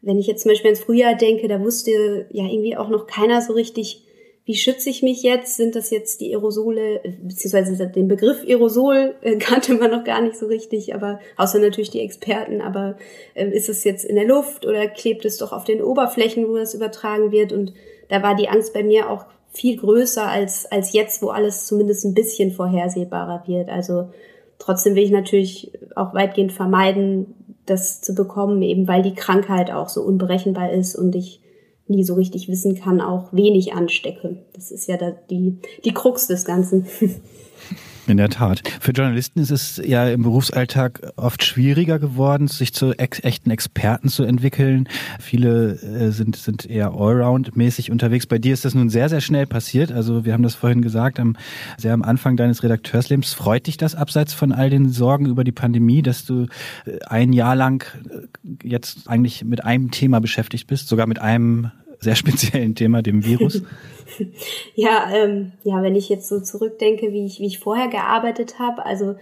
Wenn 0.00 0.18
ich 0.18 0.28
jetzt 0.28 0.42
zum 0.42 0.52
Beispiel 0.52 0.70
ins 0.70 0.80
Frühjahr 0.80 1.16
denke, 1.16 1.48
da 1.48 1.60
wusste 1.60 2.26
ja 2.30 2.44
irgendwie 2.44 2.76
auch 2.76 2.88
noch 2.88 3.08
keiner 3.08 3.40
so 3.40 3.52
richtig, 3.52 4.04
wie 4.44 4.54
schütze 4.54 4.90
ich 4.90 5.02
mich 5.02 5.24
jetzt? 5.24 5.56
Sind 5.56 5.74
das 5.74 5.90
jetzt 5.90 6.20
die 6.20 6.32
Aerosole, 6.32 7.00
beziehungsweise 7.22 7.88
den 7.88 8.06
Begriff 8.06 8.44
Aerosol 8.46 9.16
äh, 9.22 9.36
kannte 9.38 9.74
man 9.74 9.90
noch 9.90 10.04
gar 10.04 10.20
nicht 10.20 10.36
so 10.36 10.46
richtig, 10.46 10.94
aber 10.94 11.18
außer 11.36 11.58
natürlich 11.58 11.90
die 11.90 12.00
Experten, 12.00 12.60
aber 12.60 12.96
äh, 13.34 13.48
ist 13.48 13.68
es 13.68 13.82
jetzt 13.82 14.04
in 14.04 14.14
der 14.14 14.26
Luft 14.26 14.66
oder 14.66 14.86
klebt 14.86 15.24
es 15.24 15.38
doch 15.38 15.52
auf 15.52 15.64
den 15.64 15.82
Oberflächen, 15.82 16.46
wo 16.46 16.56
das 16.56 16.74
übertragen 16.74 17.32
wird? 17.32 17.52
Und 17.52 17.72
da 18.08 18.22
war 18.22 18.36
die 18.36 18.48
Angst 18.48 18.72
bei 18.72 18.84
mir 18.84 19.10
auch 19.10 19.24
viel 19.54 19.76
größer 19.78 20.28
als, 20.28 20.66
als 20.70 20.92
jetzt, 20.92 21.22
wo 21.22 21.28
alles 21.28 21.66
zumindest 21.66 22.04
ein 22.04 22.14
bisschen 22.14 22.52
vorhersehbarer 22.52 23.44
wird. 23.46 23.70
Also 23.70 24.10
trotzdem 24.58 24.94
will 24.94 25.04
ich 25.04 25.10
natürlich 25.10 25.72
auch 25.94 26.12
weitgehend 26.12 26.52
vermeiden, 26.52 27.34
das 27.64 28.00
zu 28.00 28.14
bekommen, 28.14 28.60
eben 28.62 28.88
weil 28.88 29.02
die 29.02 29.14
Krankheit 29.14 29.70
auch 29.70 29.88
so 29.88 30.02
unberechenbar 30.02 30.72
ist 30.72 30.96
und 30.96 31.14
ich 31.14 31.40
nie 31.86 32.04
so 32.04 32.14
richtig 32.14 32.48
wissen 32.48 32.74
kann, 32.74 33.00
auch 33.00 33.32
wenig 33.32 33.74
anstecke. 33.74 34.38
Das 34.54 34.70
ist 34.70 34.88
ja 34.88 34.96
da 34.96 35.12
die, 35.30 35.58
die 35.84 35.94
Krux 35.94 36.26
des 36.26 36.44
Ganzen. 36.44 36.86
In 38.06 38.18
der 38.18 38.28
Tat. 38.28 38.62
Für 38.80 38.92
Journalisten 38.92 39.40
ist 39.40 39.50
es 39.50 39.80
ja 39.82 40.06
im 40.08 40.22
Berufsalltag 40.22 41.00
oft 41.16 41.42
schwieriger 41.42 41.98
geworden, 41.98 42.48
sich 42.48 42.74
zu 42.74 42.92
ex 42.92 43.18
echten 43.24 43.50
Experten 43.50 44.08
zu 44.08 44.24
entwickeln. 44.24 44.88
Viele 45.18 45.80
äh, 45.80 46.10
sind, 46.10 46.36
sind 46.36 46.68
eher 46.68 46.92
allround-mäßig 46.92 47.90
unterwegs. 47.90 48.26
Bei 48.26 48.38
dir 48.38 48.52
ist 48.52 48.66
das 48.66 48.74
nun 48.74 48.90
sehr, 48.90 49.08
sehr 49.08 49.22
schnell 49.22 49.46
passiert. 49.46 49.90
Also 49.90 50.26
wir 50.26 50.34
haben 50.34 50.42
das 50.42 50.54
vorhin 50.54 50.82
gesagt, 50.82 51.18
am, 51.18 51.36
sehr 51.78 51.94
am 51.94 52.02
Anfang 52.02 52.36
deines 52.36 52.62
Redakteurslebens. 52.62 53.32
Freut 53.32 53.66
dich 53.66 53.78
das 53.78 53.94
abseits 53.94 54.34
von 54.34 54.52
all 54.52 54.68
den 54.68 54.90
Sorgen 54.90 55.24
über 55.24 55.42
die 55.42 55.52
Pandemie, 55.52 56.02
dass 56.02 56.26
du 56.26 56.46
äh, 56.84 56.98
ein 57.06 57.32
Jahr 57.32 57.56
lang 57.56 57.86
äh, 58.10 58.68
jetzt 58.68 59.08
eigentlich 59.08 59.44
mit 59.44 59.64
einem 59.64 59.90
Thema 59.90 60.20
beschäftigt 60.20 60.66
bist, 60.66 60.88
sogar 60.88 61.06
mit 61.06 61.20
einem 61.20 61.70
sehr 62.00 62.16
speziellen 62.16 62.74
Thema, 62.74 63.00
dem 63.00 63.24
Virus? 63.24 63.62
ja, 64.74 65.10
ähm, 65.12 65.52
ja, 65.62 65.82
wenn 65.82 65.96
ich 65.96 66.08
jetzt 66.08 66.28
so 66.28 66.40
zurückdenke, 66.40 67.12
wie 67.12 67.26
ich, 67.26 67.40
wie 67.40 67.46
ich 67.46 67.58
vorher 67.58 67.88
gearbeitet 67.88 68.58
habe, 68.58 68.84
also 68.84 69.16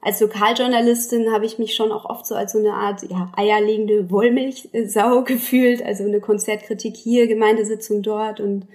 als 0.00 0.20
Lokaljournalistin 0.20 1.32
habe 1.32 1.44
ich 1.44 1.58
mich 1.58 1.74
schon 1.74 1.90
auch 1.90 2.04
oft 2.04 2.24
so 2.24 2.34
als 2.34 2.52
so 2.52 2.58
eine 2.58 2.74
Art 2.74 3.02
ja, 3.10 3.32
eierlegende 3.36 4.10
Wollmilchsau 4.10 5.22
gefühlt, 5.24 5.84
also 5.84 6.04
eine 6.04 6.20
Konzertkritik 6.20 6.96
hier, 6.96 7.26
Gemeindesitzung 7.26 8.02
dort 8.02 8.40
und 8.40 8.66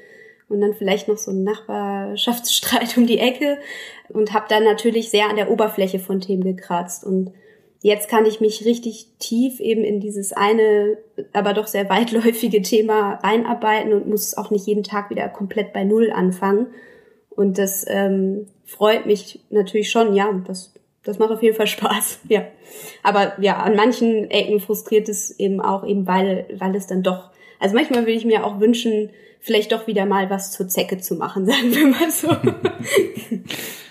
und 0.50 0.62
dann 0.62 0.74
vielleicht 0.74 1.08
noch 1.08 1.17
so 1.17 1.32
ein 1.32 1.43
Nachbarschaftsstreit 1.43 2.98
um 2.98 3.08
die 3.08 3.20
Ecke 3.20 3.58
und 4.10 4.34
habe 4.34 4.46
dann 4.50 4.63
natürlich 4.63 5.10
sehr 5.10 5.29
an 5.29 5.36
der 5.36 5.50
Oberfläche 5.50 6.00
von 6.00 6.22
Themen 6.22 6.43
gekratzt 6.43 7.03
und 7.03 7.32
jetzt 7.84 8.10
kann 8.10 8.25
ich 8.25 8.40
mich 8.40 8.66
richtig 8.66 9.08
tief 9.20 9.60
eben 9.60 9.84
in 9.84 10.00
dieses 10.00 10.32
eine, 10.32 10.98
aber 11.34 11.54
doch 11.54 11.68
sehr 11.68 11.90
weitläufige 11.90 12.62
Thema 12.62 13.16
reinarbeiten 13.16 13.92
und 13.92 14.08
muss 14.08 14.38
auch 14.38 14.52
nicht 14.52 14.66
jeden 14.66 14.84
Tag 14.84 15.10
wieder 15.10 15.28
komplett 15.28 15.74
bei 15.74 15.84
Null 15.84 16.10
anfangen. 16.10 16.68
Und 17.30 17.58
das 17.58 17.86
ähm, 17.88 18.48
freut 18.66 19.06
mich 19.06 19.42
natürlich 19.50 19.92
schon, 19.92 20.16
ja, 20.16 20.32
das, 20.48 20.74
das 21.04 21.20
macht 21.20 21.32
auf 21.32 21.44
jeden 21.44 21.58
Fall 21.58 21.68
Spaß, 21.68 22.22
ja. 22.30 22.46
Aber 23.04 23.34
ja, 23.42 23.58
an 23.58 23.75
manchen 23.75 24.32
Ecken 24.32 24.62
frustriert 24.62 25.10
es 25.10 25.38
eben 25.38 25.60
auch, 25.60 25.86
eben 25.86 26.08
weil, 26.08 26.46
weil 26.58 26.74
es 26.75 26.88
dann 26.88 27.04
doch, 27.04 27.32
also 27.60 27.75
manchmal 27.75 28.04
würde 28.04 28.13
ich 28.13 28.25
mir 28.25 28.46
auch 28.46 28.62
wünschen, 28.62 29.10
vielleicht 29.42 29.74
doch 29.74 29.88
wieder 29.88 30.06
mal 30.06 30.30
was 30.30 30.54
zur 30.54 30.70
Zecke 30.70 31.00
zu 31.00 31.16
machen, 31.16 31.46
sagen 31.48 31.75
wir 31.75 31.88
mal 31.88 32.10
so. 32.10 32.30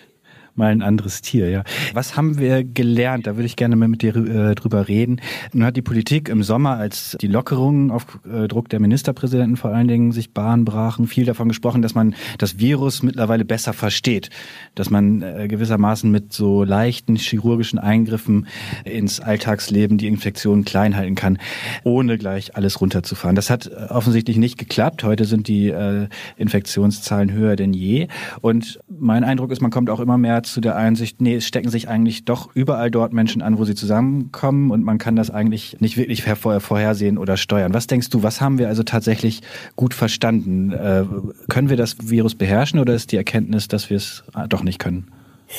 mal 0.55 0.71
ein 0.71 0.83
anderes 0.83 1.23
Tier, 1.23 1.49
ja. 1.49 1.65
Was 1.95 2.17
haben 2.17 2.39
wir 2.39 2.65
gelernt? 2.65 3.27
Da 3.27 3.37
würde 3.37 3.47
ich 3.47 3.57
gerne 3.57 3.77
mal 3.77 3.89
mit 3.89 4.03
dir 4.03 4.15
äh, 4.17 4.55
drüber 4.55 4.89
reden. 4.89 5.21
Nun 5.53 5.65
hat 5.65 5.77
die 5.77 5.83
Politik 5.83 6.29
im 6.29 6.43
Sommer, 6.43 6.77
als 6.77 7.17
die 7.21 7.27
Lockerungen 7.27 7.91
auf 7.91 8.19
äh, 8.31 8.49
Druck 8.49 8.69
der 8.69 8.81
Ministerpräsidenten 8.81 9.57
vor 9.57 9.71
allen 9.71 9.89
Dingen 9.89 10.13
sich 10.13 10.33
Bahn 10.33 10.65
brachen, 10.65 11.07
viel 11.07 11.25
davon 11.25 11.49
gesprochen, 11.49 11.83
dass 11.83 11.95
man 11.95 12.15
das 12.39 12.59
Virus 12.59 13.03
mittlerweile 13.03 13.45
besser 13.45 13.73
versteht, 13.73 14.31
dass 14.75 14.91
man 14.91 15.23
äh, 15.23 15.49
gewissermaßen 15.49 16.11
mit 16.11 16.33
so 16.33 16.65
leichten 16.65 17.17
chirurgischen 17.17 17.79
Eingriffen 17.79 18.47
ins 18.85 19.21
Alltagsleben 19.21 19.99
die 19.99 20.07
Infektion 20.07 20.65
klein 20.65 20.97
halten 20.97 21.15
kann, 21.15 21.39
ohne 21.85 22.19
gleich 22.19 22.57
alles 22.57 22.81
runterzufahren. 22.81 23.37
Das 23.37 23.51
hat 23.51 23.67
äh, 23.67 23.87
offensichtlich 23.91 24.37
nicht 24.37 24.59
geklappt. 24.59 25.05
Heute 25.05 25.25
sind 25.25 25.49
die 25.49 25.69
äh, 25.69 26.09
Infektionszahlen 26.37 27.33
höher 27.33 27.57
denn 27.57 27.73
je. 27.73 28.09
Und 28.41 28.81
mein 28.89 29.25
Eindruck 29.25 29.51
ist, 29.51 29.61
man 29.61 29.71
kommt 29.71 29.91
auch 29.91 30.01
immer 30.01 30.19
mehr 30.19 30.42
zu 30.43 30.61
der 30.61 30.77
Einsicht, 30.77 31.21
nee, 31.21 31.37
es 31.37 31.47
stecken 31.47 31.71
sich 31.71 31.89
eigentlich 31.89 32.25
doch 32.25 32.51
überall 32.55 32.91
dort 32.91 33.13
Menschen 33.13 33.43
an, 33.43 33.59
wo 33.59 33.65
sie 33.65 33.75
zusammenkommen 33.75 34.71
und 34.71 34.85
man 34.85 34.99
kann 34.99 35.17
das 35.17 35.31
eigentlich 35.31 35.81
nicht 35.81 35.97
wirklich 35.97 36.23
vorhersehen 36.23 37.19
oder 37.19 37.37
steuern. 37.37 37.75
Was 37.75 37.87
denkst 37.87 38.11
du, 38.11 38.23
was 38.23 38.41
haben 38.41 38.59
wir 38.59 38.69
also 38.69 38.83
tatsächlich 38.83 39.43
gut 39.77 39.95
verstanden? 39.95 40.73
Äh, 40.73 41.05
können 41.49 41.69
wir 41.69 41.77
das 41.77 41.97
Virus 42.11 42.35
beherrschen 42.35 42.79
oder 42.79 42.95
ist 42.95 43.13
die 43.13 43.17
Erkenntnis, 43.17 43.69
dass 43.69 43.91
wir 43.91 43.97
es 43.97 44.25
äh, 44.37 44.49
doch 44.49 44.63
nicht 44.63 44.79
können? 44.79 45.11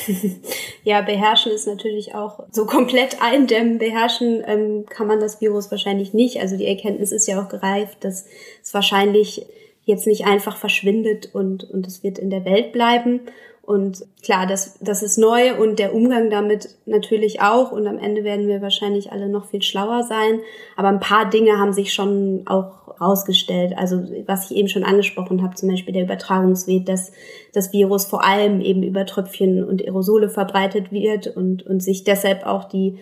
ja, 0.83 1.01
beherrschen 1.01 1.51
ist 1.51 1.67
natürlich 1.67 2.15
auch 2.15 2.43
so 2.51 2.65
komplett 2.65 3.21
eindämmen. 3.21 3.77
Beherrschen 3.77 4.43
ähm, 4.45 4.85
kann 4.89 5.07
man 5.07 5.19
das 5.19 5.41
Virus 5.41 5.71
wahrscheinlich 5.71 6.13
nicht. 6.13 6.39
Also 6.39 6.57
die 6.57 6.65
Erkenntnis 6.65 7.11
ist 7.11 7.27
ja 7.27 7.41
auch 7.41 7.49
gereift, 7.49 8.03
dass 8.03 8.25
es 8.61 8.73
wahrscheinlich 8.73 9.45
jetzt 9.85 10.07
nicht 10.07 10.25
einfach 10.25 10.57
verschwindet 10.57 11.29
und, 11.33 11.63
und 11.69 11.87
es 11.87 12.03
wird 12.03 12.17
in 12.17 12.29
der 12.29 12.45
Welt 12.45 12.71
bleiben. 12.71 13.21
Und 13.65 14.05
klar, 14.21 14.45
das, 14.45 14.77
das 14.81 15.01
ist 15.01 15.17
neu 15.17 15.55
und 15.57 15.79
der 15.79 15.95
Umgang 15.95 16.29
damit 16.29 16.75
natürlich 16.85 17.41
auch. 17.41 17.71
Und 17.71 17.87
am 17.87 17.97
Ende 17.97 18.25
werden 18.25 18.45
wir 18.49 18.61
wahrscheinlich 18.61 19.13
alle 19.13 19.29
noch 19.29 19.45
viel 19.45 19.61
schlauer 19.61 20.03
sein. 20.03 20.41
Aber 20.75 20.89
ein 20.89 20.99
paar 20.99 21.29
Dinge 21.29 21.57
haben 21.57 21.71
sich 21.71 21.93
schon 21.93 22.43
auch 22.45 22.99
rausgestellt. 22.99 23.73
Also 23.77 24.03
was 24.25 24.51
ich 24.51 24.57
eben 24.57 24.67
schon 24.67 24.83
angesprochen 24.83 25.41
habe, 25.41 25.55
zum 25.55 25.69
Beispiel 25.69 25.93
der 25.93 26.03
Übertragungsweg, 26.03 26.85
dass 26.85 27.13
das 27.53 27.71
Virus 27.71 28.03
vor 28.03 28.25
allem 28.25 28.59
eben 28.59 28.83
über 28.83 29.05
Tröpfchen 29.05 29.63
und 29.63 29.81
Aerosole 29.81 30.27
verbreitet 30.27 30.91
wird 30.91 31.27
und, 31.27 31.65
und 31.65 31.81
sich 31.81 32.03
deshalb 32.03 32.45
auch 32.45 32.65
die 32.65 32.97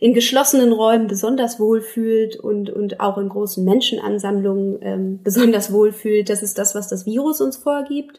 in 0.00 0.14
geschlossenen 0.14 0.72
Räumen 0.72 1.06
besonders 1.06 1.60
wohlfühlt 1.60 2.34
und, 2.34 2.70
und 2.70 2.98
auch 2.98 3.18
in 3.18 3.28
großen 3.28 3.64
Menschenansammlungen 3.64 4.78
ähm, 4.82 5.20
besonders 5.22 5.72
wohlfühlt. 5.72 6.28
Das 6.28 6.42
ist 6.42 6.58
das, 6.58 6.74
was 6.74 6.88
das 6.88 7.06
Virus 7.06 7.40
uns 7.40 7.56
vorgibt. 7.56 8.18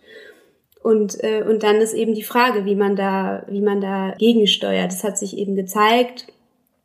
Und, 0.83 1.23
äh, 1.23 1.43
und 1.47 1.63
dann 1.63 1.77
ist 1.77 1.93
eben 1.93 2.13
die 2.13 2.23
Frage, 2.23 2.65
wie 2.65 2.75
man 2.75 2.97
da, 2.97 3.45
wie 3.47 3.61
man 3.61 3.79
da 3.79 4.13
gegensteuert. 4.19 4.91
Es 4.91 5.05
hat 5.05 5.17
sich 5.17 5.37
eben 5.37 5.55
gezeigt, 5.55 6.27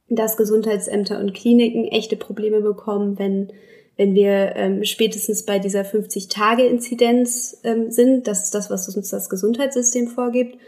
dass 0.08 0.36
Gesundheitsämter 0.36 1.18
und 1.18 1.34
Kliniken 1.34 1.84
echte 1.84 2.16
Probleme 2.16 2.60
bekommen, 2.60 3.18
wenn, 3.18 3.52
wenn 3.96 4.14
wir 4.14 4.54
ähm, 4.54 4.84
spätestens 4.84 5.44
bei 5.44 5.58
dieser 5.58 5.82
50-Tage-Inzidenz 5.82 7.60
ähm, 7.64 7.90
sind. 7.90 8.28
Das 8.28 8.44
ist 8.44 8.54
das, 8.54 8.70
was 8.70 8.88
uns 8.94 9.10
das 9.10 9.28
Gesundheitssystem 9.28 10.06
vorgibt. 10.06 10.58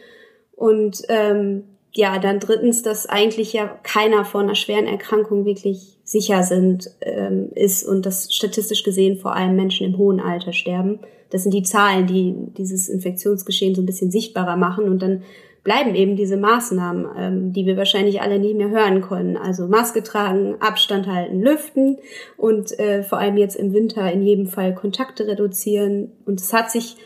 Und 0.57 1.03
ähm, 1.09 1.63
ja, 1.93 2.19
dann 2.19 2.41
drittens, 2.41 2.83
dass 2.83 3.07
eigentlich 3.07 3.53
ja 3.53 3.69
keiner 3.85 4.25
vor 4.25 4.41
einer 4.41 4.57
schweren 4.57 4.89
Erkrankung 4.89 5.45
wirklich 5.45 5.99
sicher 6.03 6.43
sind, 6.43 6.91
ähm, 7.01 7.51
ist 7.55 7.85
und 7.87 8.07
dass 8.07 8.35
statistisch 8.35 8.83
gesehen 8.83 9.19
vor 9.19 9.37
allem 9.37 9.55
Menschen 9.55 9.87
im 9.87 9.99
hohen 9.99 10.19
Alter 10.19 10.53
sterben. 10.53 10.99
Das 11.31 11.43
sind 11.43 11.53
die 11.53 11.63
Zahlen, 11.63 12.07
die 12.07 12.35
dieses 12.57 12.89
Infektionsgeschehen 12.89 13.75
so 13.75 13.83
ein 13.83 13.87
bisschen 13.87 14.11
sichtbarer 14.11 14.57
machen 14.57 14.89
und 14.89 15.01
dann 15.01 15.23
bleiben 15.63 15.95
eben 15.95 16.17
diese 16.17 16.37
Maßnahmen, 16.37 17.07
ähm, 17.17 17.53
die 17.53 17.67
wir 17.67 17.77
wahrscheinlich 17.77 18.23
alle 18.23 18.39
nicht 18.39 18.57
mehr 18.57 18.71
hören 18.71 19.03
können. 19.03 19.37
Also 19.37 19.67
Maske 19.67 20.03
tragen, 20.03 20.57
Abstand 20.61 21.07
halten, 21.07 21.41
lüften 21.41 21.99
und 22.37 22.79
äh, 22.79 23.03
vor 23.03 23.19
allem 23.19 23.37
jetzt 23.37 23.57
im 23.57 23.73
Winter 23.73 24.11
in 24.11 24.23
jedem 24.23 24.47
Fall 24.47 24.75
Kontakte 24.75 25.27
reduzieren. 25.27 26.13
Und 26.25 26.41
es 26.41 26.53
hat 26.53 26.71
sich 26.71 26.97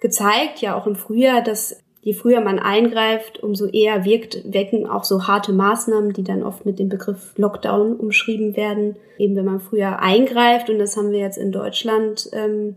gezeigt, 0.00 0.60
ja 0.60 0.76
auch 0.76 0.86
im 0.86 0.96
Frühjahr, 0.96 1.42
dass 1.42 1.78
je 2.00 2.14
früher 2.14 2.40
man 2.40 2.58
eingreift, 2.58 3.42
umso 3.42 3.66
eher 3.66 4.04
wirkt, 4.04 4.52
wecken 4.52 4.86
auch 4.86 5.04
so 5.04 5.26
harte 5.26 5.52
Maßnahmen, 5.52 6.12
die 6.12 6.24
dann 6.24 6.42
oft 6.42 6.64
mit 6.64 6.78
dem 6.78 6.88
Begriff 6.88 7.34
Lockdown 7.36 7.96
umschrieben 7.96 8.56
werden. 8.56 8.96
Eben 9.18 9.36
wenn 9.36 9.44
man 9.44 9.60
früher 9.60 10.00
eingreift, 10.00 10.70
und 10.70 10.78
das 10.78 10.96
haben 10.96 11.10
wir 11.10 11.18
jetzt 11.18 11.38
in 11.38 11.52
Deutschland 11.52 12.30
ähm, 12.32 12.76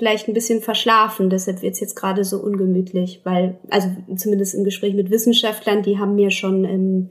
vielleicht 0.00 0.28
ein 0.28 0.34
bisschen 0.34 0.62
verschlafen. 0.62 1.28
Deshalb 1.28 1.60
wird 1.60 1.74
es 1.74 1.80
jetzt 1.80 1.94
gerade 1.94 2.24
so 2.24 2.38
ungemütlich, 2.38 3.20
weil, 3.24 3.58
also 3.68 3.88
zumindest 4.16 4.54
im 4.54 4.64
Gespräch 4.64 4.94
mit 4.94 5.10
Wissenschaftlern, 5.10 5.82
die 5.82 5.98
haben 5.98 6.14
mir 6.14 6.30
schon 6.30 6.64
im 6.64 7.10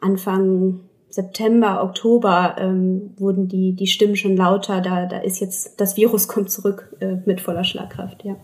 Anfang 0.00 0.78
September, 1.08 1.82
Oktober 1.82 2.54
ähm, 2.60 3.14
wurden 3.18 3.48
die, 3.48 3.72
die 3.72 3.88
Stimmen 3.88 4.14
schon 4.14 4.36
lauter. 4.36 4.80
Da, 4.80 5.06
da 5.06 5.18
ist 5.18 5.40
jetzt, 5.40 5.80
das 5.80 5.96
Virus 5.96 6.28
kommt 6.28 6.52
zurück 6.52 6.96
äh, 7.00 7.16
mit 7.26 7.40
voller 7.40 7.64
Schlagkraft, 7.64 8.24
ja. 8.24 8.36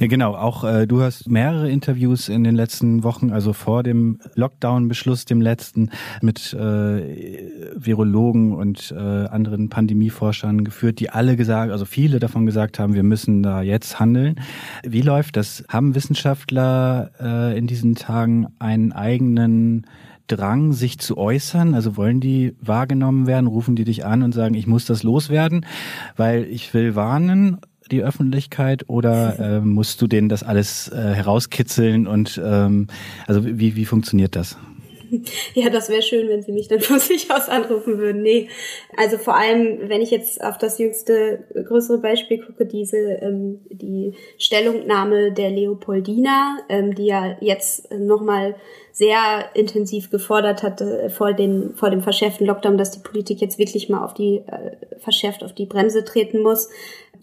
Genau, 0.00 0.36
auch 0.36 0.62
äh, 0.62 0.86
du 0.86 1.02
hast 1.02 1.28
mehrere 1.28 1.68
Interviews 1.68 2.28
in 2.28 2.44
den 2.44 2.54
letzten 2.54 3.02
Wochen, 3.02 3.32
also 3.32 3.52
vor 3.52 3.82
dem 3.82 4.20
Lockdown-Beschluss, 4.36 5.24
dem 5.24 5.40
letzten, 5.40 5.90
mit 6.22 6.54
äh, 6.54 7.50
Virologen 7.74 8.54
und 8.54 8.94
äh, 8.96 8.96
anderen 8.96 9.70
Pandemieforschern 9.70 10.62
geführt, 10.62 11.00
die 11.00 11.10
alle 11.10 11.34
gesagt, 11.36 11.72
also 11.72 11.84
viele 11.84 12.20
davon 12.20 12.46
gesagt 12.46 12.78
haben, 12.78 12.94
wir 12.94 13.02
müssen 13.02 13.42
da 13.42 13.60
jetzt 13.60 13.98
handeln. 13.98 14.36
Wie 14.84 15.02
läuft 15.02 15.36
das? 15.36 15.64
Haben 15.68 15.96
Wissenschaftler 15.96 17.10
äh, 17.20 17.58
in 17.58 17.66
diesen 17.66 17.96
Tagen 17.96 18.46
einen 18.60 18.92
eigenen 18.92 19.84
Drang, 20.28 20.72
sich 20.74 21.00
zu 21.00 21.18
äußern? 21.18 21.74
Also 21.74 21.96
wollen 21.96 22.20
die 22.20 22.54
wahrgenommen 22.60 23.26
werden? 23.26 23.48
Rufen 23.48 23.74
die 23.74 23.84
dich 23.84 24.04
an 24.04 24.22
und 24.22 24.32
sagen, 24.32 24.54
ich 24.54 24.68
muss 24.68 24.84
das 24.84 25.02
loswerden, 25.02 25.66
weil 26.16 26.44
ich 26.44 26.72
will 26.72 26.94
warnen? 26.94 27.58
Die 27.88 28.02
Öffentlichkeit 28.02 28.84
oder 28.88 29.38
äh, 29.58 29.60
musst 29.60 30.00
du 30.02 30.06
denen 30.06 30.28
das 30.28 30.42
alles 30.42 30.88
äh, 30.88 30.96
herauskitzeln 30.96 32.06
und 32.06 32.40
ähm, 32.44 32.88
also 33.26 33.44
wie, 33.44 33.76
wie 33.76 33.84
funktioniert 33.84 34.36
das? 34.36 34.56
Ja, 35.54 35.70
das 35.70 35.88
wäre 35.88 36.02
schön, 36.02 36.28
wenn 36.28 36.42
Sie 36.42 36.52
mich 36.52 36.68
dann 36.68 36.80
von 36.82 36.98
sich 36.98 37.30
aus 37.30 37.48
anrufen 37.48 37.98
würden. 37.98 38.22
Nee, 38.22 38.48
also 38.96 39.18
vor 39.18 39.36
allem, 39.36 39.88
wenn 39.88 40.02
ich 40.02 40.10
jetzt 40.10 40.42
auf 40.42 40.58
das 40.58 40.78
jüngste 40.78 41.44
größere 41.54 41.98
Beispiel 41.98 42.44
gucke, 42.44 42.66
diese 42.66 42.96
ähm, 42.96 43.60
die 43.70 44.14
Stellungnahme 44.38 45.32
der 45.32 45.50
Leopoldina, 45.50 46.58
ähm, 46.68 46.94
die 46.94 47.06
ja 47.06 47.36
jetzt 47.40 47.92
nochmal 47.92 48.56
sehr 48.92 49.44
intensiv 49.54 50.10
gefordert 50.10 50.64
hatte 50.64 51.08
vor, 51.10 51.32
den, 51.32 51.74
vor 51.76 51.88
dem 51.88 52.02
verschärften 52.02 52.46
Lockdown, 52.46 52.76
dass 52.76 52.90
die 52.90 52.98
Politik 52.98 53.40
jetzt 53.40 53.58
wirklich 53.58 53.88
mal 53.88 54.04
auf 54.04 54.12
die 54.12 54.42
äh, 54.46 54.76
verschärft 54.98 55.44
auf 55.44 55.54
die 55.54 55.66
Bremse 55.66 56.04
treten 56.04 56.42
muss 56.42 56.68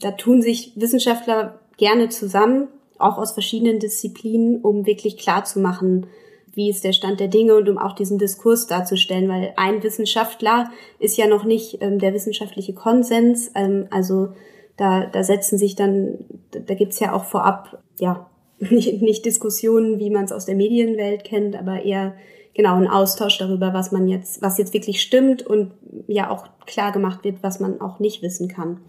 da 0.01 0.11
tun 0.11 0.41
sich 0.41 0.73
Wissenschaftler 0.75 1.59
gerne 1.77 2.09
zusammen 2.09 2.67
auch 2.97 3.17
aus 3.17 3.33
verschiedenen 3.33 3.79
Disziplinen, 3.79 4.61
um 4.61 4.85
wirklich 4.85 5.17
klar 5.17 5.43
zu 5.43 5.59
machen, 5.59 6.07
wie 6.53 6.69
ist 6.69 6.83
der 6.83 6.93
Stand 6.93 7.19
der 7.19 7.27
Dinge 7.27 7.55
und 7.55 7.67
um 7.67 7.77
auch 7.77 7.93
diesen 7.93 8.17
Diskurs 8.17 8.67
darzustellen, 8.67 9.27
weil 9.27 9.53
ein 9.57 9.83
Wissenschaftler 9.83 10.71
ist 10.99 11.17
ja 11.17 11.27
noch 11.27 11.43
nicht 11.43 11.79
ähm, 11.81 11.99
der 11.99 12.13
wissenschaftliche 12.13 12.73
Konsens. 12.73 13.51
Ähm, 13.55 13.87
also 13.91 14.29
da, 14.77 15.05
da 15.05 15.23
setzen 15.23 15.57
sich 15.57 15.75
dann, 15.75 16.19
da 16.51 16.73
gibt's 16.73 16.99
ja 16.99 17.13
auch 17.13 17.25
vorab, 17.25 17.83
ja, 17.99 18.29
nicht, 18.59 19.01
nicht 19.01 19.25
Diskussionen, 19.25 19.99
wie 19.99 20.09
man 20.09 20.23
es 20.23 20.31
aus 20.31 20.45
der 20.45 20.55
Medienwelt 20.55 21.25
kennt, 21.25 21.57
aber 21.57 21.83
eher 21.83 22.15
genau 22.53 22.75
ein 22.75 22.87
Austausch 22.87 23.37
darüber, 23.37 23.73
was 23.73 23.91
man 23.91 24.07
jetzt, 24.07 24.41
was 24.41 24.57
jetzt 24.57 24.73
wirklich 24.73 25.01
stimmt 25.01 25.45
und 25.45 25.73
ja 26.07 26.29
auch 26.29 26.47
klar 26.65 26.93
gemacht 26.93 27.25
wird, 27.25 27.43
was 27.43 27.59
man 27.59 27.81
auch 27.81 27.99
nicht 27.99 28.21
wissen 28.21 28.47
kann. 28.47 28.79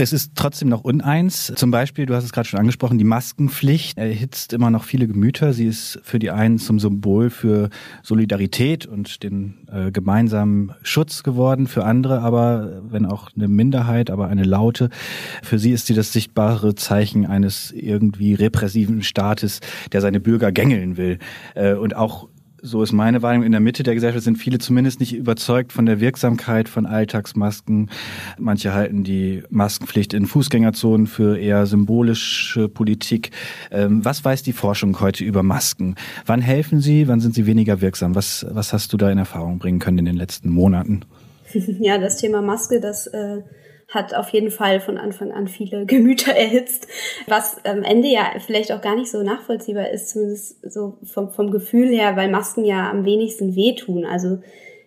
Es 0.00 0.12
ist 0.12 0.36
trotzdem 0.36 0.68
noch 0.68 0.84
uneins. 0.84 1.52
Zum 1.56 1.72
Beispiel, 1.72 2.06
du 2.06 2.14
hast 2.14 2.22
es 2.22 2.30
gerade 2.30 2.48
schon 2.48 2.60
angesprochen, 2.60 2.98
die 2.98 3.04
Maskenpflicht 3.04 3.98
erhitzt 3.98 4.52
immer 4.52 4.70
noch 4.70 4.84
viele 4.84 5.08
Gemüter. 5.08 5.52
Sie 5.52 5.66
ist 5.66 5.98
für 6.04 6.20
die 6.20 6.30
einen 6.30 6.58
zum 6.58 6.78
Symbol 6.78 7.30
für 7.30 7.68
Solidarität 8.04 8.86
und 8.86 9.24
den 9.24 9.66
äh, 9.66 9.90
gemeinsamen 9.90 10.72
Schutz 10.84 11.24
geworden, 11.24 11.66
für 11.66 11.84
andere 11.84 12.20
aber, 12.20 12.80
wenn 12.88 13.06
auch 13.06 13.30
eine 13.34 13.48
Minderheit, 13.48 14.08
aber 14.10 14.28
eine 14.28 14.44
laute, 14.44 14.88
für 15.42 15.58
sie 15.58 15.72
ist 15.72 15.88
sie 15.88 15.94
das 15.94 16.12
sichtbare 16.12 16.76
Zeichen 16.76 17.26
eines 17.26 17.72
irgendwie 17.72 18.34
repressiven 18.34 19.02
Staates, 19.02 19.58
der 19.90 20.00
seine 20.00 20.20
Bürger 20.20 20.52
gängeln 20.52 20.96
will 20.96 21.18
äh, 21.56 21.72
und 21.72 21.96
auch 21.96 22.28
so 22.62 22.82
ist 22.82 22.92
meine 22.92 23.22
Wahrnehmung, 23.22 23.46
in 23.46 23.52
der 23.52 23.60
Mitte 23.60 23.82
der 23.82 23.94
Gesellschaft 23.94 24.24
sind 24.24 24.36
viele 24.36 24.58
zumindest 24.58 25.00
nicht 25.00 25.14
überzeugt 25.14 25.72
von 25.72 25.86
der 25.86 26.00
Wirksamkeit 26.00 26.68
von 26.68 26.86
Alltagsmasken. 26.86 27.90
Manche 28.38 28.74
halten 28.74 29.04
die 29.04 29.42
Maskenpflicht 29.50 30.14
in 30.14 30.26
Fußgängerzonen 30.26 31.06
für 31.06 31.38
eher 31.38 31.66
symbolische 31.66 32.68
Politik. 32.68 33.30
Ähm, 33.70 34.04
was 34.04 34.24
weiß 34.24 34.42
die 34.42 34.52
Forschung 34.52 34.98
heute 35.00 35.24
über 35.24 35.42
Masken? 35.42 35.96
Wann 36.26 36.40
helfen 36.40 36.80
sie? 36.80 37.08
Wann 37.08 37.20
sind 37.20 37.34
sie 37.34 37.46
weniger 37.46 37.80
wirksam? 37.80 38.14
Was, 38.14 38.46
was 38.50 38.72
hast 38.72 38.92
du 38.92 38.96
da 38.96 39.10
in 39.10 39.18
Erfahrung 39.18 39.58
bringen 39.58 39.78
können 39.78 39.98
in 39.98 40.04
den 40.04 40.16
letzten 40.16 40.50
Monaten? 40.50 41.02
Ja, 41.80 41.96
das 41.96 42.18
Thema 42.18 42.42
Maske, 42.42 42.78
das 42.80 43.06
äh, 43.06 43.38
hat 43.88 44.14
auf 44.14 44.28
jeden 44.30 44.50
Fall 44.50 44.80
von 44.80 44.98
Anfang 44.98 45.32
an 45.32 45.48
viele 45.48 45.86
Gemüter 45.86 46.32
erhitzt, 46.32 46.86
was 47.26 47.64
am 47.64 47.82
Ende 47.82 48.08
ja 48.08 48.32
vielleicht 48.44 48.72
auch 48.72 48.82
gar 48.82 48.96
nicht 48.96 49.10
so 49.10 49.22
nachvollziehbar 49.22 49.90
ist, 49.90 50.10
zumindest 50.10 50.58
so 50.70 50.98
vom, 51.04 51.30
vom 51.30 51.50
Gefühl 51.50 51.88
her, 51.88 52.16
weil 52.16 52.30
Masken 52.30 52.64
ja 52.64 52.90
am 52.90 53.04
wenigsten 53.04 53.56
wehtun. 53.56 54.04
Also 54.04 54.38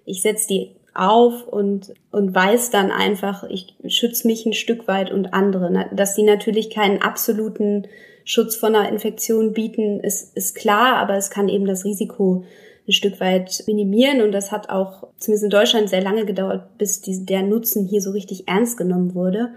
ich 0.05 0.22
setze 0.22 0.48
die 0.48 0.75
auf 0.93 1.48
und, 1.48 1.93
und 2.12 2.36
weiß 2.36 2.70
dann 2.70 2.91
einfach, 2.91 3.43
ich 3.50 3.75
schütze 3.88 4.27
mich 4.27 4.46
ein 4.46 4.53
Stück 4.53 4.88
weit 4.88 5.12
und 5.12 5.34
andere. 5.34 5.89
Dass 5.93 6.15
die 6.15 6.24
natürlich 6.24 6.70
keinen 6.70 7.01
absoluten 7.01 7.88
Schutz 8.25 8.55
vor 8.55 8.70
einer 8.70 8.89
Infektion 8.89 9.53
bieten, 9.53 10.00
ist, 10.01 10.36
ist 10.36 10.55
klar, 10.55 10.98
aber 10.98 11.15
es 11.15 11.29
kann 11.29 11.50
eben 11.50 11.65
das 11.65 11.86
Risiko 11.86 12.43
ein 12.91 12.93
Stück 12.93 13.19
weit 13.19 13.63
minimieren. 13.67 14.21
Und 14.21 14.31
das 14.31 14.51
hat 14.51 14.69
auch 14.69 15.07
zumindest 15.17 15.45
in 15.45 15.50
Deutschland 15.50 15.89
sehr 15.89 16.01
lange 16.01 16.25
gedauert, 16.25 16.77
bis 16.77 17.01
die, 17.01 17.25
der 17.25 17.41
Nutzen 17.41 17.88
hier 17.88 18.01
so 18.01 18.12
richtig 18.12 18.48
ernst 18.48 18.77
genommen 18.77 19.15
wurde. 19.15 19.53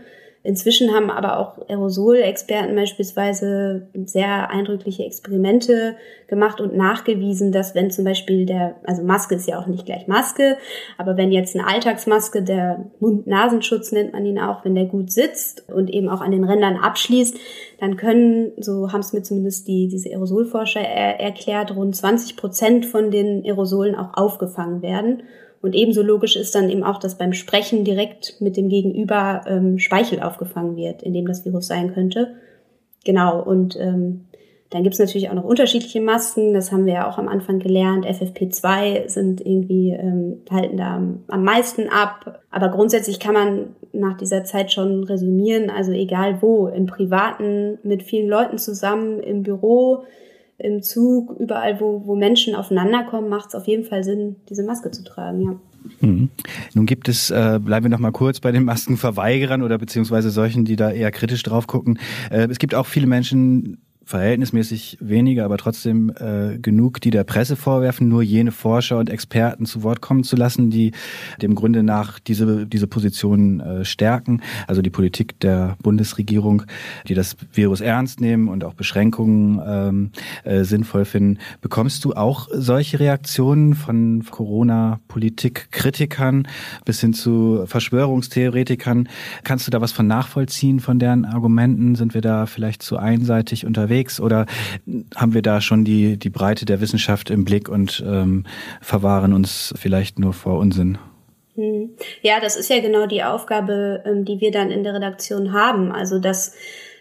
Inzwischen 0.47 0.95
haben 0.95 1.11
aber 1.11 1.39
auch 1.39 1.71
Aerosol-Experten 1.71 2.77
beispielsweise 2.77 3.89
sehr 4.05 4.51
eindrückliche 4.51 5.03
Experimente 5.03 5.97
gemacht 6.29 6.61
und 6.61 6.77
nachgewiesen, 6.77 7.51
dass 7.51 7.75
wenn 7.75 7.91
zum 7.91 8.05
Beispiel 8.05 8.45
der, 8.45 8.77
also 8.85 9.03
Maske 9.03 9.37
ist 9.37 9.49
ja 9.49 9.59
auch 9.59 9.67
nicht 9.67 9.87
gleich 9.87 10.07
Maske, 10.07 10.59
aber 10.99 11.17
wenn 11.17 11.33
jetzt 11.33 11.57
eine 11.57 11.67
Alltagsmaske, 11.67 12.43
der 12.43 12.91
Mund-Nasenschutz 13.01 13.91
nennt 13.93 14.13
man 14.13 14.27
ihn 14.27 14.39
auch, 14.39 14.67
wenn 14.67 14.75
der 14.75 14.85
gut 14.85 15.11
sitzt 15.11 15.67
und 15.73 15.89
eben 15.89 16.11
auch 16.11 16.21
an 16.21 16.31
den 16.31 16.45
Rändern 16.45 16.77
abschließt, 16.77 17.39
dann 17.81 17.97
können, 17.97 18.53
so 18.59 18.93
haben 18.93 19.01
es 19.01 19.15
mir 19.15 19.23
zumindest 19.23 19.67
die, 19.67 19.89
diese 19.89 20.11
Aerosolforscher 20.11 20.81
er, 20.81 21.21
erklärt, 21.21 21.75
rund 21.75 21.97
20 21.97 22.37
Prozent 22.37 22.85
von 22.85 23.11
den 23.11 23.47
Aerosolen 23.47 23.95
auch 23.95 24.15
aufgefangen 24.15 24.83
werden. 24.83 25.23
Und 25.65 25.75
ebenso 25.75 26.03
logisch 26.03 26.37
ist 26.37 26.55
dann 26.55 26.69
eben 26.69 26.85
auch, 26.85 26.99
dass 26.99 27.17
beim 27.17 27.33
Sprechen 27.33 27.85
direkt 27.85 28.39
mit 28.39 28.59
dem 28.59 28.69
Gegenüber 28.69 29.47
ähm, 29.47 29.79
Speichel 29.79 30.21
aufgefangen 30.21 30.77
wird, 30.77 31.03
in 31.03 31.15
dem 31.15 31.27
das 31.27 31.47
Virus 31.47 31.69
sein 31.69 31.95
könnte. 31.95 32.35
Genau, 33.03 33.43
und 33.43 33.75
ähm, 33.81 34.27
dann 34.69 34.83
gibt's 34.83 34.99
natürlich 34.99 35.31
auch 35.31 35.35
noch 35.35 35.45
unterschiedliche 35.45 36.03
Masken, 36.03 36.53
das 36.53 36.71
haben 36.71 36.85
wir 36.85 36.93
ja 36.93 37.09
auch 37.09 37.17
am 37.17 37.29
Anfang 37.29 37.61
gelernt. 37.61 38.05
FFP2 38.05 39.09
sind 39.09 39.41
irgendwie, 39.41 39.93
ähm, 39.93 40.43
halten 40.51 40.77
da 40.77 40.97
am, 40.97 41.25
am 41.29 41.43
meisten 41.43 41.89
ab. 41.89 42.43
Aber 42.51 42.69
grundsätzlich 42.69 43.19
kann 43.19 43.33
man 43.33 43.75
nach 43.95 44.19
dieser 44.19 44.45
Zeit 44.45 44.71
schon 44.71 45.05
resümieren, 45.05 45.71
also 45.71 45.93
egal 45.93 46.43
wo, 46.43 46.69
im 46.69 46.85
Privaten, 46.85 47.79
mit 47.83 48.03
vielen 48.03 48.29
Leuten 48.29 48.59
zusammen, 48.59 49.19
im 49.19 49.43
Büro, 49.43 50.05
im 50.59 50.83
Zug, 50.83 51.37
überall, 51.39 51.81
wo, 51.81 52.07
wo 52.07 52.15
Menschen 52.15 52.55
aufeinander 52.55 53.05
kommen, 53.05 53.29
macht 53.29 53.49
es 53.49 53.55
auf 53.55 53.67
jeden 53.67 53.85
Fall 53.85 54.05
Sinn, 54.05 54.37
diese 54.49 54.65
Maske 54.65 54.91
zu 54.91 55.05
tragen, 55.05 55.41
ja. 55.43 55.57
Mhm. 56.01 56.31
Nun 56.73 56.87
gibt 56.87 57.09
es, 57.09 57.31
äh, 57.31 57.61
bleiben 57.63 57.85
wir 57.85 57.91
noch 57.91 57.99
mal 57.99 58.13
kurz 58.13 58.41
bei 58.41 58.53
den 58.53 58.65
Maskenverweigerern 58.65 59.63
oder 59.63 59.77
beziehungsweise 59.77 60.31
solchen, 60.31 60.65
die 60.65 60.77
da 60.77 60.91
eher 60.91 61.11
kritisch 61.11 61.43
drauf 61.43 61.67
gucken. 61.67 61.99
Äh, 62.31 62.49
es 62.51 62.59
gibt 62.59 62.75
auch 62.75 62.87
viele 62.87 63.07
Menschen, 63.07 63.84
verhältnismäßig 64.05 64.99
wenige, 65.01 65.45
aber 65.45 65.57
trotzdem 65.57 66.11
äh, 66.11 66.59
genug, 66.59 67.01
die 67.01 67.11
der 67.11 67.25
Presse 67.25 67.57
vorwerfen, 67.57 68.09
nur 68.09 68.23
jene 68.23 68.53
Forscher 68.53 68.99
und 68.99 69.09
Experten 69.09 69.65
zu 69.67 69.83
Wort 69.83 70.01
kommen 70.01 70.25
zu 70.25 70.37
lassen, 70.37 70.71
die 70.71 70.93
dem 71.41 71.55
Grunde 71.55 71.83
nach 71.83 72.19
diese, 72.19 72.67
diese 72.67 72.87
Position 72.87 73.61
äh, 73.61 73.85
stärken. 73.85 74.43
Also 74.67 74.83
die 74.83 74.91
Politik 74.91 75.41
der 75.41 75.77
Bundesregierung, 75.83 76.65
die 77.09 77.15
das 77.15 77.37
Virus 77.53 77.81
ernst 77.81 78.21
nehmen 78.21 78.49
und 78.49 78.65
auch 78.65 78.75
Beschränkungen 78.75 79.63
ähm, 79.67 80.11
äh, 80.45 80.65
sinnvoll 80.65 81.07
finden. 81.07 81.39
Bekommst 81.61 82.05
du 82.05 82.13
auch 82.13 82.49
solche 82.53 83.01
Reaktionen 83.01 83.75
von 83.75 84.25
Corona-Politik-Kritikern 84.31 86.47
bis 86.85 87.01
hin 87.01 87.15
zu 87.15 87.65
Verschwörungstheoretikern? 87.67 89.09
Kannst 89.45 89.67
du 89.67 89.71
da 89.71 89.81
was 89.81 89.93
von 89.93 90.07
nachvollziehen 90.07 90.81
von 90.81 90.99
deren 90.99 91.25
Argumenten? 91.25 91.95
Sind 91.95 92.13
wir 92.13 92.21
da 92.21 92.45
vielleicht 92.47 92.83
zu 92.83 92.99
einseitig 92.99 93.65
unterwegs? 93.65 93.94
Unterwegs 93.95 94.21
oder 94.21 94.47
haben 95.15 95.35
wir 95.35 95.43
da 95.43 95.61
schon 95.61 95.85
die, 95.85 96.19
die 96.19 96.31
Breite 96.31 96.65
der 96.65 96.81
Wissenschaft 96.81 97.31
im 97.31 97.45
Blick 97.45 97.69
und 97.69 98.03
ähm, 98.07 98.45
verwahren 98.81 99.33
uns 99.33 99.75
vielleicht 99.77 100.19
nur 100.19 100.33
vor 100.33 100.59
Unsinn? 100.59 100.99
Hm. 101.55 101.91
Ja, 102.23 102.41
das 102.41 102.57
ist 102.57 102.71
ja 102.71 102.81
genau 102.81 103.07
die 103.07 103.23
Aufgabe, 103.23 104.03
ähm, 104.05 104.25
die 104.25 104.41
wir 104.41 104.51
dann 104.51 104.71
in 104.71 104.83
der 104.83 104.95
Redaktion 104.95 105.53
haben. 105.53 105.93
Also 105.93 106.19
dass 106.19 106.55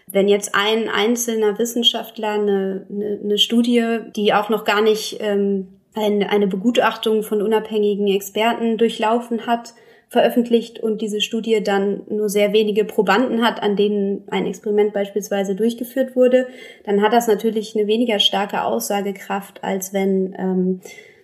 wenn 0.06 0.28
jetzt 0.28 0.54
ein 0.54 0.88
einzelner 0.88 1.58
Wissenschaftler 1.58 2.32
eine, 2.32 2.86
eine, 2.90 3.20
eine 3.24 3.38
Studie, 3.38 3.98
die 4.14 4.34
auch 4.34 4.50
noch 4.50 4.64
gar 4.64 4.82
nicht 4.82 5.18
ähm, 5.20 5.68
eine, 5.94 6.30
eine 6.30 6.46
Begutachtung 6.46 7.22
von 7.22 7.42
unabhängigen 7.42 8.06
Experten 8.08 8.76
durchlaufen 8.76 9.46
hat, 9.46 9.74
veröffentlicht 10.14 10.78
und 10.78 11.02
diese 11.02 11.20
Studie 11.20 11.60
dann 11.62 12.02
nur 12.08 12.28
sehr 12.28 12.52
wenige 12.52 12.84
Probanden 12.84 13.44
hat, 13.44 13.62
an 13.62 13.74
denen 13.74 14.22
ein 14.28 14.46
Experiment 14.46 14.92
beispielsweise 14.92 15.56
durchgeführt 15.56 16.14
wurde, 16.14 16.46
dann 16.84 17.02
hat 17.02 17.12
das 17.12 17.26
natürlich 17.26 17.76
eine 17.76 17.88
weniger 17.88 18.20
starke 18.20 18.62
Aussagekraft, 18.62 19.62
als 19.64 19.92
wenn 19.92 20.34
ähm, 20.38 20.80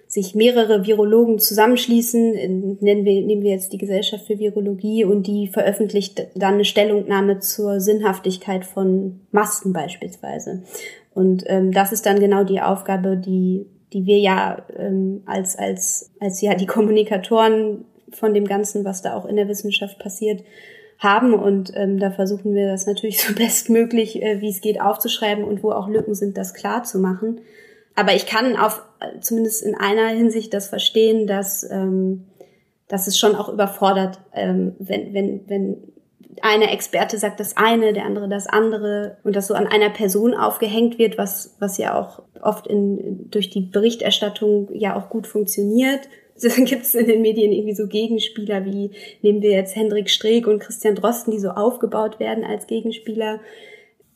sich 0.08 0.34
mehrere 0.34 0.84
Virologen 0.84 1.38
zusammenschließen, 1.38 2.78
nennen 2.80 3.04
wir, 3.04 3.24
nehmen 3.24 3.42
wir 3.42 3.52
jetzt 3.52 3.72
die 3.72 3.78
Gesellschaft 3.78 4.26
für 4.26 4.40
Virologie 4.40 5.04
und 5.04 5.28
die 5.28 5.46
veröffentlicht 5.46 6.26
dann 6.34 6.54
eine 6.54 6.64
Stellungnahme 6.64 7.38
zur 7.38 7.80
Sinnhaftigkeit 7.80 8.64
von 8.64 9.20
Masken 9.30 9.72
beispielsweise. 9.72 10.64
Und 11.14 11.44
ähm, 11.46 11.70
das 11.70 11.92
ist 11.92 12.06
dann 12.06 12.18
genau 12.18 12.42
die 12.42 12.60
Aufgabe, 12.60 13.16
die 13.16 13.66
die 13.92 14.06
wir 14.06 14.18
ja 14.18 14.62
ähm, 14.76 15.22
als 15.26 15.56
als 15.58 16.10
als 16.20 16.40
ja 16.40 16.54
die 16.54 16.66
Kommunikatoren 16.66 17.84
von 18.12 18.34
dem 18.34 18.46
Ganzen, 18.46 18.84
was 18.84 19.02
da 19.02 19.14
auch 19.14 19.26
in 19.26 19.36
der 19.36 19.48
Wissenschaft 19.48 19.98
passiert, 19.98 20.42
haben. 20.98 21.34
Und 21.34 21.72
ähm, 21.74 21.98
da 21.98 22.10
versuchen 22.10 22.54
wir 22.54 22.68
das 22.68 22.86
natürlich 22.86 23.22
so 23.22 23.34
bestmöglich, 23.34 24.22
äh, 24.22 24.40
wie 24.40 24.50
es 24.50 24.60
geht, 24.60 24.80
aufzuschreiben 24.80 25.44
und 25.44 25.62
wo 25.62 25.72
auch 25.72 25.88
Lücken 25.88 26.14
sind, 26.14 26.36
das 26.36 26.54
klar 26.54 26.84
zu 26.84 26.98
machen. 26.98 27.40
Aber 27.96 28.14
ich 28.14 28.26
kann 28.26 28.56
auf 28.56 28.82
zumindest 29.20 29.62
in 29.62 29.74
einer 29.74 30.08
Hinsicht 30.08 30.54
das 30.54 30.68
verstehen, 30.68 31.26
dass, 31.26 31.68
ähm, 31.70 32.26
dass 32.88 33.06
es 33.06 33.18
schon 33.18 33.34
auch 33.34 33.48
überfordert, 33.48 34.20
ähm, 34.32 34.74
wenn, 34.78 35.12
wenn, 35.12 35.48
wenn 35.48 35.76
eine 36.42 36.70
Experte 36.70 37.18
sagt 37.18 37.40
das 37.40 37.56
eine, 37.56 37.92
der 37.92 38.04
andere 38.04 38.28
das 38.28 38.46
andere 38.46 39.18
und 39.24 39.34
das 39.36 39.48
so 39.48 39.54
an 39.54 39.66
einer 39.66 39.90
Person 39.90 40.34
aufgehängt 40.34 40.98
wird, 40.98 41.18
was, 41.18 41.56
was 41.58 41.76
ja 41.78 41.98
auch 41.98 42.22
oft 42.40 42.66
in, 42.66 43.30
durch 43.30 43.50
die 43.50 43.60
Berichterstattung 43.60 44.68
ja 44.72 44.96
auch 44.96 45.10
gut 45.10 45.26
funktioniert 45.26 46.08
gibt 46.64 46.84
es 46.84 46.94
in 46.94 47.06
den 47.06 47.22
Medien 47.22 47.52
irgendwie 47.52 47.74
so 47.74 47.86
Gegenspieler 47.86 48.64
wie, 48.64 48.90
nehmen 49.22 49.42
wir 49.42 49.50
jetzt 49.50 49.76
Hendrik 49.76 50.10
Streeck 50.10 50.46
und 50.46 50.60
Christian 50.60 50.94
Drosten, 50.94 51.32
die 51.32 51.38
so 51.38 51.50
aufgebaut 51.50 52.20
werden 52.20 52.44
als 52.44 52.66
Gegenspieler. 52.66 53.40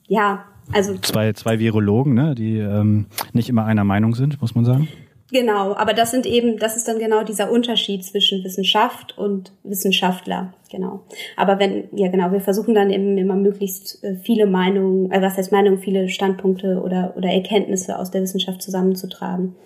Ja, 0.07 0.47
also. 0.73 0.97
Zwei, 0.99 1.33
zwei 1.33 1.59
Virologen, 1.59 2.15
ne, 2.15 2.35
die 2.35 2.59
ähm, 2.59 3.07
nicht 3.33 3.49
immer 3.49 3.65
einer 3.65 3.85
Meinung 3.85 4.15
sind, 4.15 4.41
muss 4.41 4.55
man 4.55 4.65
sagen. 4.65 4.89
Genau, 5.35 5.75
aber 5.75 5.95
das 5.95 6.11
sind 6.13 6.27
eben, 6.27 6.59
das 6.59 6.77
ist 6.77 6.87
dann 6.87 7.01
genau 7.01 7.25
dieser 7.25 7.51
Unterschied 7.51 8.05
zwischen 8.05 8.45
Wissenschaft 8.45 9.19
und 9.19 9.53
Wissenschaftler, 9.65 10.55
genau. 10.71 11.01
Aber 11.37 11.59
wenn, 11.59 11.89
ja 11.93 12.09
genau, 12.09 12.31
wir 12.31 12.41
versuchen 12.41 12.75
dann 12.75 12.91
eben 12.91 13.19
immer 13.19 13.35
möglichst 13.35 14.05
äh, 14.05 14.15
viele 14.15 14.47
Meinungen, 14.47 15.11
äh, 15.11 15.21
was 15.23 15.37
heißt 15.37 15.51
Meinungen, 15.51 15.79
viele 15.79 16.09
Standpunkte 16.09 16.81
oder, 16.81 17.15
oder 17.17 17.31
Erkenntnisse 17.31 17.99
aus 17.99 18.11
der 18.11 18.23
Wissenschaft 18.23 18.63
zusammenzutragen. 18.63 19.57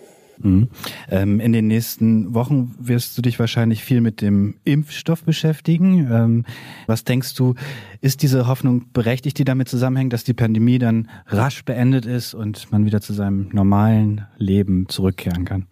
Mhm. 0.40 0.68
Ähm, 1.10 1.40
in 1.40 1.52
den 1.52 1.66
nächsten 1.66 2.34
Wochen 2.34 2.74
wirst 2.78 3.16
du 3.16 3.22
dich 3.22 3.38
wahrscheinlich 3.38 3.84
viel 3.84 4.00
mit 4.00 4.20
dem 4.20 4.54
Impfstoff 4.64 5.22
beschäftigen. 5.24 6.08
Ähm, 6.10 6.44
was 6.86 7.04
denkst 7.04 7.34
du, 7.34 7.54
ist 8.00 8.22
diese 8.22 8.46
Hoffnung 8.46 8.92
berechtigt, 8.92 9.38
die 9.38 9.44
damit 9.44 9.68
zusammenhängt, 9.68 10.12
dass 10.12 10.24
die 10.24 10.34
Pandemie 10.34 10.78
dann 10.78 11.08
rasch 11.26 11.64
beendet 11.64 12.06
ist 12.06 12.34
und 12.34 12.70
man 12.70 12.84
wieder 12.84 13.00
zu 13.00 13.12
seinem 13.12 13.48
normalen 13.52 14.26
Leben 14.38 14.88
zurückkehren 14.88 15.44
kann? 15.44 15.66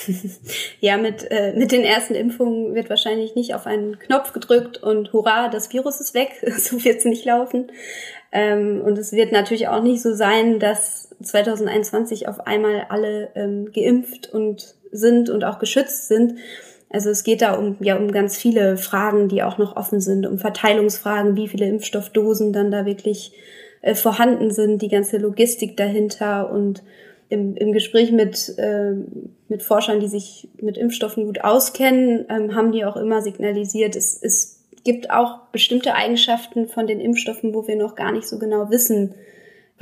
ja, 0.80 0.96
mit, 0.96 1.30
äh, 1.30 1.52
mit 1.56 1.72
den 1.72 1.82
ersten 1.82 2.14
Impfungen 2.14 2.74
wird 2.74 2.90
wahrscheinlich 2.90 3.34
nicht 3.34 3.54
auf 3.54 3.66
einen 3.66 3.98
Knopf 3.98 4.32
gedrückt 4.32 4.82
und 4.82 5.12
hurra, 5.12 5.48
das 5.48 5.72
Virus 5.72 6.00
ist 6.00 6.14
weg. 6.14 6.30
so 6.58 6.82
wird 6.84 6.98
es 6.98 7.04
nicht 7.04 7.24
laufen. 7.24 7.70
Ähm, 8.32 8.80
und 8.82 8.98
es 8.98 9.12
wird 9.12 9.32
natürlich 9.32 9.68
auch 9.68 9.82
nicht 9.82 10.02
so 10.02 10.14
sein, 10.14 10.58
dass 10.58 11.11
2021 11.24 12.28
auf 12.28 12.46
einmal 12.46 12.86
alle 12.88 13.30
ähm, 13.34 13.70
geimpft 13.72 14.32
und 14.32 14.74
sind 14.90 15.30
und 15.30 15.44
auch 15.44 15.58
geschützt 15.58 16.08
sind. 16.08 16.34
Also 16.90 17.08
es 17.10 17.24
geht 17.24 17.40
da 17.40 17.54
um, 17.54 17.76
ja, 17.80 17.96
um 17.96 18.12
ganz 18.12 18.36
viele 18.36 18.76
Fragen, 18.76 19.28
die 19.28 19.42
auch 19.42 19.56
noch 19.56 19.76
offen 19.76 20.00
sind, 20.00 20.26
um 20.26 20.38
Verteilungsfragen, 20.38 21.36
wie 21.36 21.48
viele 21.48 21.66
Impfstoffdosen 21.66 22.52
dann 22.52 22.70
da 22.70 22.84
wirklich 22.84 23.32
äh, 23.80 23.94
vorhanden 23.94 24.50
sind, 24.50 24.82
die 24.82 24.88
ganze 24.88 25.16
Logistik 25.16 25.76
dahinter 25.76 26.50
und 26.50 26.82
im, 27.30 27.56
im 27.56 27.72
Gespräch 27.72 28.12
mit, 28.12 28.58
äh, 28.58 28.92
mit 29.48 29.62
Forschern, 29.62 30.00
die 30.00 30.08
sich 30.08 30.50
mit 30.60 30.76
Impfstoffen 30.76 31.24
gut 31.24 31.42
auskennen, 31.42 32.26
ähm, 32.28 32.54
haben 32.54 32.72
die 32.72 32.84
auch 32.84 32.96
immer 32.96 33.22
signalisiert, 33.22 33.96
es, 33.96 34.18
es 34.22 34.62
gibt 34.84 35.10
auch 35.10 35.38
bestimmte 35.50 35.94
Eigenschaften 35.94 36.68
von 36.68 36.86
den 36.86 37.00
Impfstoffen, 37.00 37.54
wo 37.54 37.66
wir 37.66 37.76
noch 37.76 37.94
gar 37.94 38.12
nicht 38.12 38.28
so 38.28 38.38
genau 38.38 38.68
wissen, 38.68 39.14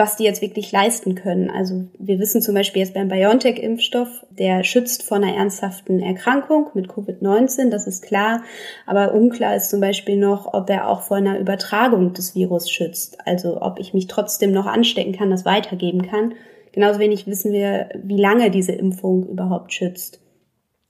was 0.00 0.16
die 0.16 0.24
jetzt 0.24 0.40
wirklich 0.40 0.72
leisten 0.72 1.14
können. 1.14 1.50
Also 1.50 1.84
wir 1.98 2.18
wissen 2.18 2.40
zum 2.40 2.54
Beispiel 2.54 2.80
jetzt 2.80 2.94
beim 2.94 3.08
BioNTech-Impfstoff, 3.08 4.24
der 4.30 4.64
schützt 4.64 5.02
vor 5.02 5.18
einer 5.18 5.36
ernsthaften 5.36 6.00
Erkrankung 6.00 6.70
mit 6.72 6.88
Covid-19, 6.88 7.68
das 7.68 7.86
ist 7.86 8.02
klar. 8.02 8.42
Aber 8.86 9.12
unklar 9.12 9.54
ist 9.54 9.68
zum 9.68 9.80
Beispiel 9.80 10.16
noch, 10.16 10.54
ob 10.54 10.70
er 10.70 10.88
auch 10.88 11.02
vor 11.02 11.18
einer 11.18 11.38
Übertragung 11.38 12.14
des 12.14 12.34
Virus 12.34 12.70
schützt. 12.70 13.18
Also 13.26 13.60
ob 13.60 13.78
ich 13.78 13.92
mich 13.92 14.06
trotzdem 14.06 14.52
noch 14.52 14.64
anstecken 14.64 15.12
kann, 15.12 15.30
das 15.30 15.44
weitergeben 15.44 16.00
kann. 16.00 16.32
Genauso 16.72 16.98
wenig 16.98 17.26
wissen 17.26 17.52
wir, 17.52 17.90
wie 18.02 18.18
lange 18.18 18.50
diese 18.50 18.72
Impfung 18.72 19.28
überhaupt 19.28 19.74
schützt. 19.74 20.22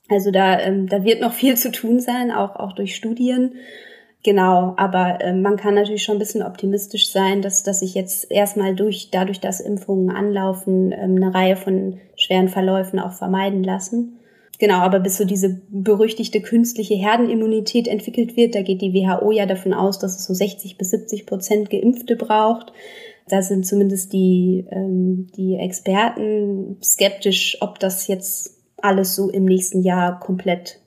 Also 0.08 0.30
da, 0.30 0.60
ähm, 0.60 0.88
da 0.88 1.02
wird 1.02 1.20
noch 1.20 1.32
viel 1.32 1.56
zu 1.56 1.72
tun 1.72 1.98
sein, 1.98 2.30
auch, 2.30 2.54
auch 2.54 2.74
durch 2.74 2.94
Studien. 2.94 3.56
Genau, 4.22 4.74
aber 4.76 5.18
äh, 5.22 5.32
man 5.32 5.56
kann 5.56 5.74
natürlich 5.74 6.02
schon 6.02 6.16
ein 6.16 6.20
bisschen 6.20 6.42
optimistisch 6.42 7.10
sein, 7.10 7.40
dass, 7.40 7.62
dass 7.62 7.80
sich 7.80 7.94
jetzt 7.94 8.30
erstmal 8.30 8.74
durch, 8.74 9.08
dadurch, 9.10 9.40
dass 9.40 9.60
Impfungen 9.60 10.10
anlaufen, 10.10 10.92
ähm, 10.92 11.16
eine 11.16 11.34
Reihe 11.34 11.56
von 11.56 11.98
schweren 12.16 12.48
Verläufen 12.48 12.98
auch 12.98 13.12
vermeiden 13.12 13.64
lassen. 13.64 14.18
Genau, 14.58 14.80
aber 14.80 15.00
bis 15.00 15.16
so 15.16 15.24
diese 15.24 15.62
berüchtigte 15.70 16.42
künstliche 16.42 16.94
Herdenimmunität 16.94 17.88
entwickelt 17.88 18.36
wird, 18.36 18.54
da 18.54 18.60
geht 18.60 18.82
die 18.82 18.92
WHO 18.92 19.32
ja 19.32 19.46
davon 19.46 19.72
aus, 19.72 19.98
dass 19.98 20.18
es 20.18 20.26
so 20.26 20.34
60 20.34 20.76
bis 20.76 20.90
70 20.90 21.24
Prozent 21.24 21.70
Geimpfte 21.70 22.14
braucht. 22.14 22.74
Da 23.26 23.40
sind 23.40 23.64
zumindest 23.64 24.12
die, 24.12 24.66
ähm, 24.70 25.28
die 25.34 25.54
Experten 25.54 26.76
skeptisch, 26.82 27.56
ob 27.62 27.78
das 27.78 28.06
jetzt 28.06 28.58
alles 28.76 29.16
so 29.16 29.30
im 29.30 29.46
nächsten 29.46 29.82
Jahr 29.82 30.20
komplett 30.20 30.78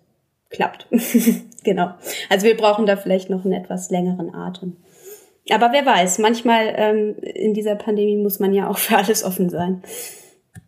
klappt. 0.51 0.87
genau. 1.63 1.91
Also 2.29 2.45
wir 2.45 2.57
brauchen 2.57 2.85
da 2.85 2.97
vielleicht 2.97 3.29
noch 3.29 3.45
einen 3.45 3.53
etwas 3.53 3.89
längeren 3.89 4.33
Atem. 4.33 4.77
Aber 5.49 5.71
wer 5.71 5.85
weiß, 5.85 6.19
manchmal 6.19 6.73
ähm, 6.75 7.15
in 7.19 7.53
dieser 7.53 7.75
Pandemie 7.75 8.17
muss 8.17 8.39
man 8.39 8.53
ja 8.53 8.69
auch 8.69 8.77
für 8.79 8.97
alles 8.97 9.23
offen 9.23 9.49
sein. 9.49 9.81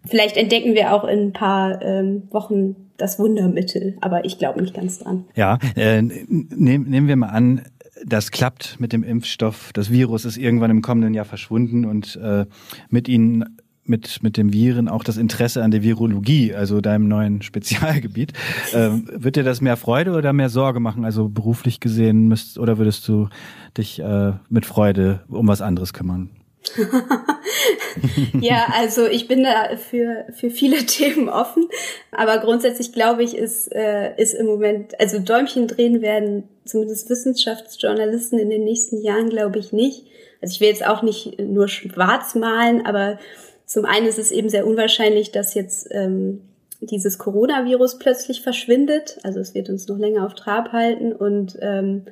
Vielleicht 0.07 0.37
entdecken 0.37 0.75
wir 0.75 0.93
auch 0.93 1.03
in 1.03 1.27
ein 1.27 1.33
paar 1.33 1.81
ähm, 1.81 2.27
Wochen 2.31 2.75
das 2.97 3.19
Wundermittel, 3.19 3.97
aber 4.01 4.25
ich 4.25 4.37
glaube 4.37 4.61
nicht 4.61 4.73
ganz 4.73 4.99
dran. 4.99 5.25
Ja, 5.35 5.57
äh, 5.75 6.01
nehm, 6.01 6.83
nehmen 6.83 7.07
wir 7.07 7.15
mal 7.15 7.29
an, 7.29 7.61
das 8.05 8.31
klappt 8.31 8.79
mit 8.79 8.93
dem 8.93 9.03
Impfstoff. 9.03 9.71
Das 9.73 9.91
Virus 9.91 10.25
ist 10.25 10.37
irgendwann 10.37 10.71
im 10.71 10.81
kommenden 10.81 11.13
Jahr 11.13 11.25
verschwunden 11.25 11.85
und 11.85 12.17
äh, 12.17 12.45
mit 12.89 13.07
ihnen 13.07 13.57
mit, 13.85 14.23
mit 14.23 14.37
dem 14.37 14.51
Viren 14.51 14.87
auch 14.87 15.03
das 15.03 15.17
Interesse 15.17 15.63
an 15.63 15.71
der 15.71 15.83
Virologie, 15.83 16.53
also 16.53 16.81
deinem 16.81 17.07
neuen 17.07 17.41
Spezialgebiet. 17.41 18.33
Ähm, 18.73 19.07
wird 19.11 19.35
dir 19.35 19.43
das 19.43 19.61
mehr 19.61 19.77
Freude 19.77 20.11
oder 20.11 20.33
mehr 20.33 20.49
Sorge 20.49 20.79
machen? 20.79 21.05
Also 21.05 21.29
beruflich 21.29 21.79
gesehen 21.79 22.27
müsst, 22.27 22.57
oder 22.57 22.77
würdest 22.77 23.07
du 23.07 23.29
dich 23.77 23.99
äh, 23.99 24.33
mit 24.49 24.65
Freude 24.65 25.21
um 25.29 25.47
was 25.47 25.61
anderes 25.61 25.93
kümmern? 25.93 26.29
ja, 28.41 28.67
also 28.73 29.05
ich 29.05 29.27
bin 29.27 29.43
da 29.43 29.77
für, 29.77 30.25
für 30.33 30.49
viele 30.49 30.77
Themen 30.85 31.29
offen, 31.29 31.67
aber 32.11 32.39
grundsätzlich 32.39 32.91
glaube 32.91 33.23
ich, 33.23 33.35
ist, 33.35 33.73
äh, 33.73 34.15
ist 34.17 34.33
im 34.33 34.45
Moment, 34.45 34.99
also 34.99 35.19
Däumchen 35.19 35.67
drehen 35.67 36.01
werden 36.01 36.43
zumindest 36.65 37.09
Wissenschaftsjournalisten 37.09 38.39
in 38.39 38.49
den 38.49 38.63
nächsten 38.63 39.01
Jahren, 39.01 39.29
glaube 39.29 39.59
ich, 39.59 39.71
nicht. 39.71 40.05
Also 40.41 40.53
ich 40.53 40.61
will 40.61 40.69
jetzt 40.69 40.85
auch 40.85 41.01
nicht 41.01 41.39
nur 41.39 41.67
schwarz 41.67 42.35
malen, 42.35 42.85
aber 42.85 43.19
zum 43.65 43.85
einen 43.85 44.07
ist 44.07 44.19
es 44.19 44.31
eben 44.31 44.49
sehr 44.49 44.67
unwahrscheinlich, 44.67 45.31
dass 45.31 45.53
jetzt 45.53 45.87
ähm, 45.91 46.41
dieses 46.81 47.17
Coronavirus 47.17 47.99
plötzlich 47.99 48.41
verschwindet. 48.41 49.17
Also 49.23 49.39
es 49.39 49.53
wird 49.55 49.69
uns 49.69 49.87
noch 49.87 49.97
länger 49.97 50.25
auf 50.25 50.35
Trab 50.35 50.71
halten 50.71 51.13
und 51.13 51.57
ähm, 51.61 52.05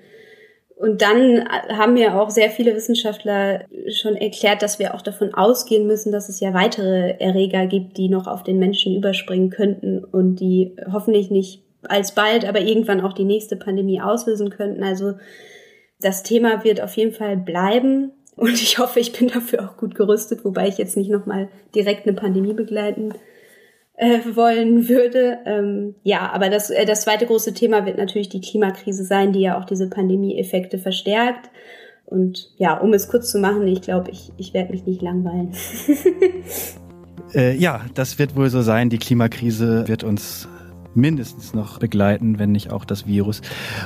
und 0.75 1.01
dann 1.01 1.47
haben 1.47 1.93
mir 1.93 2.19
auch 2.19 2.29
sehr 2.29 2.49
viele 2.49 2.75
Wissenschaftler 2.75 3.61
schon 3.89 4.15
erklärt, 4.15 4.61
dass 4.61 4.79
wir 4.79 4.95
auch 4.95 5.01
davon 5.01 5.33
ausgehen 5.33 5.87
müssen, 5.87 6.11
dass 6.11 6.29
es 6.29 6.39
ja 6.39 6.53
weitere 6.53 7.11
Erreger 7.19 7.67
gibt, 7.67 7.95
die 7.97 8.09
noch 8.09 8.27
auf 8.27 8.43
den 8.43 8.57
Menschen 8.57 8.95
überspringen 8.95 9.49
könnten 9.49 10.03
und 10.03 10.37
die 10.37 10.75
hoffentlich 10.91 11.29
nicht 11.29 11.63
alsbald, 11.83 12.43
aber 12.45 12.59
irgendwann 12.59 13.01
auch 13.01 13.13
die 13.13 13.23
nächste 13.23 13.55
Pandemie 13.55 14.01
auslösen 14.01 14.49
könnten. 14.49 14.83
Also 14.83 15.13
das 16.01 16.23
Thema 16.23 16.63
wird 16.63 16.81
auf 16.81 16.97
jeden 16.97 17.13
Fall 17.13 17.37
bleiben. 17.37 18.11
Und 18.35 18.53
ich 18.53 18.79
hoffe, 18.79 18.99
ich 18.99 19.13
bin 19.13 19.27
dafür 19.27 19.63
auch 19.63 19.77
gut 19.77 19.95
gerüstet, 19.95 20.43
wobei 20.43 20.67
ich 20.67 20.77
jetzt 20.77 20.97
nicht 20.97 21.11
nochmal 21.11 21.49
direkt 21.75 22.07
eine 22.07 22.15
Pandemie 22.15 22.53
begleiten 22.53 23.13
äh, 23.95 24.19
wollen 24.33 24.89
würde. 24.89 25.37
Ähm, 25.45 25.95
ja, 26.03 26.31
aber 26.31 26.49
das, 26.49 26.69
äh, 26.69 26.85
das 26.85 27.01
zweite 27.01 27.25
große 27.25 27.53
Thema 27.53 27.85
wird 27.85 27.97
natürlich 27.97 28.29
die 28.29 28.41
Klimakrise 28.41 29.03
sein, 29.05 29.33
die 29.33 29.41
ja 29.41 29.59
auch 29.59 29.65
diese 29.65 29.89
Pandemie-Effekte 29.89 30.79
verstärkt. 30.79 31.49
Und 32.05 32.51
ja, 32.57 32.77
um 32.77 32.93
es 32.93 33.07
kurz 33.07 33.31
zu 33.31 33.39
machen, 33.39 33.67
ich 33.67 33.81
glaube, 33.81 34.11
ich, 34.11 34.31
ich 34.37 34.53
werde 34.53 34.71
mich 34.71 34.85
nicht 34.85 35.01
langweilen. 35.01 35.53
äh, 37.33 37.55
ja, 37.55 37.85
das 37.93 38.19
wird 38.19 38.35
wohl 38.35 38.49
so 38.49 38.61
sein. 38.61 38.89
Die 38.89 38.97
Klimakrise 38.97 39.87
wird 39.87 40.03
uns 40.03 40.47
mindestens 40.95 41.53
noch 41.53 41.79
begleiten, 41.79 42.39
wenn 42.39 42.51
nicht 42.51 42.71
auch 42.71 42.85
das 42.85 43.07
Virus 43.07 43.41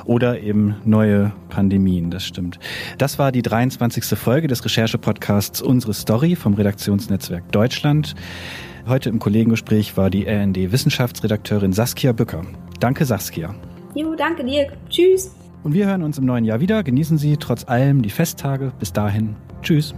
oder 0.05 0.41
eben 0.41 0.75
neue 0.85 1.31
Pandemien, 1.49 2.11
das 2.11 2.25
stimmt. 2.25 2.59
Das 2.97 3.19
war 3.19 3.31
die 3.31 3.41
23. 3.41 4.17
Folge 4.17 4.47
des 4.47 4.63
Recherche-Podcasts 4.63 5.61
Unsere 5.61 5.93
Story 5.93 6.35
vom 6.35 6.53
Redaktionsnetzwerk 6.53 7.51
Deutschland. 7.51 8.15
Heute 8.87 9.09
im 9.09 9.19
Kollegengespräch 9.19 9.97
war 9.97 10.09
die 10.09 10.25
RND-Wissenschaftsredakteurin 10.25 11.73
Saskia 11.73 12.13
Bücker. 12.13 12.43
Danke, 12.79 13.05
Saskia. 13.05 13.53
Jo, 13.95 14.15
danke 14.15 14.45
dir. 14.45 14.67
Tschüss. 14.89 15.35
Und 15.63 15.73
wir 15.73 15.87
hören 15.87 16.03
uns 16.03 16.17
im 16.17 16.25
neuen 16.25 16.45
Jahr 16.45 16.61
wieder. 16.61 16.83
Genießen 16.83 17.17
Sie 17.17 17.35
trotz 17.37 17.65
allem 17.67 18.01
die 18.01 18.09
Festtage. 18.09 18.71
Bis 18.79 18.93
dahin. 18.93 19.35
Tschüss. 19.61 19.93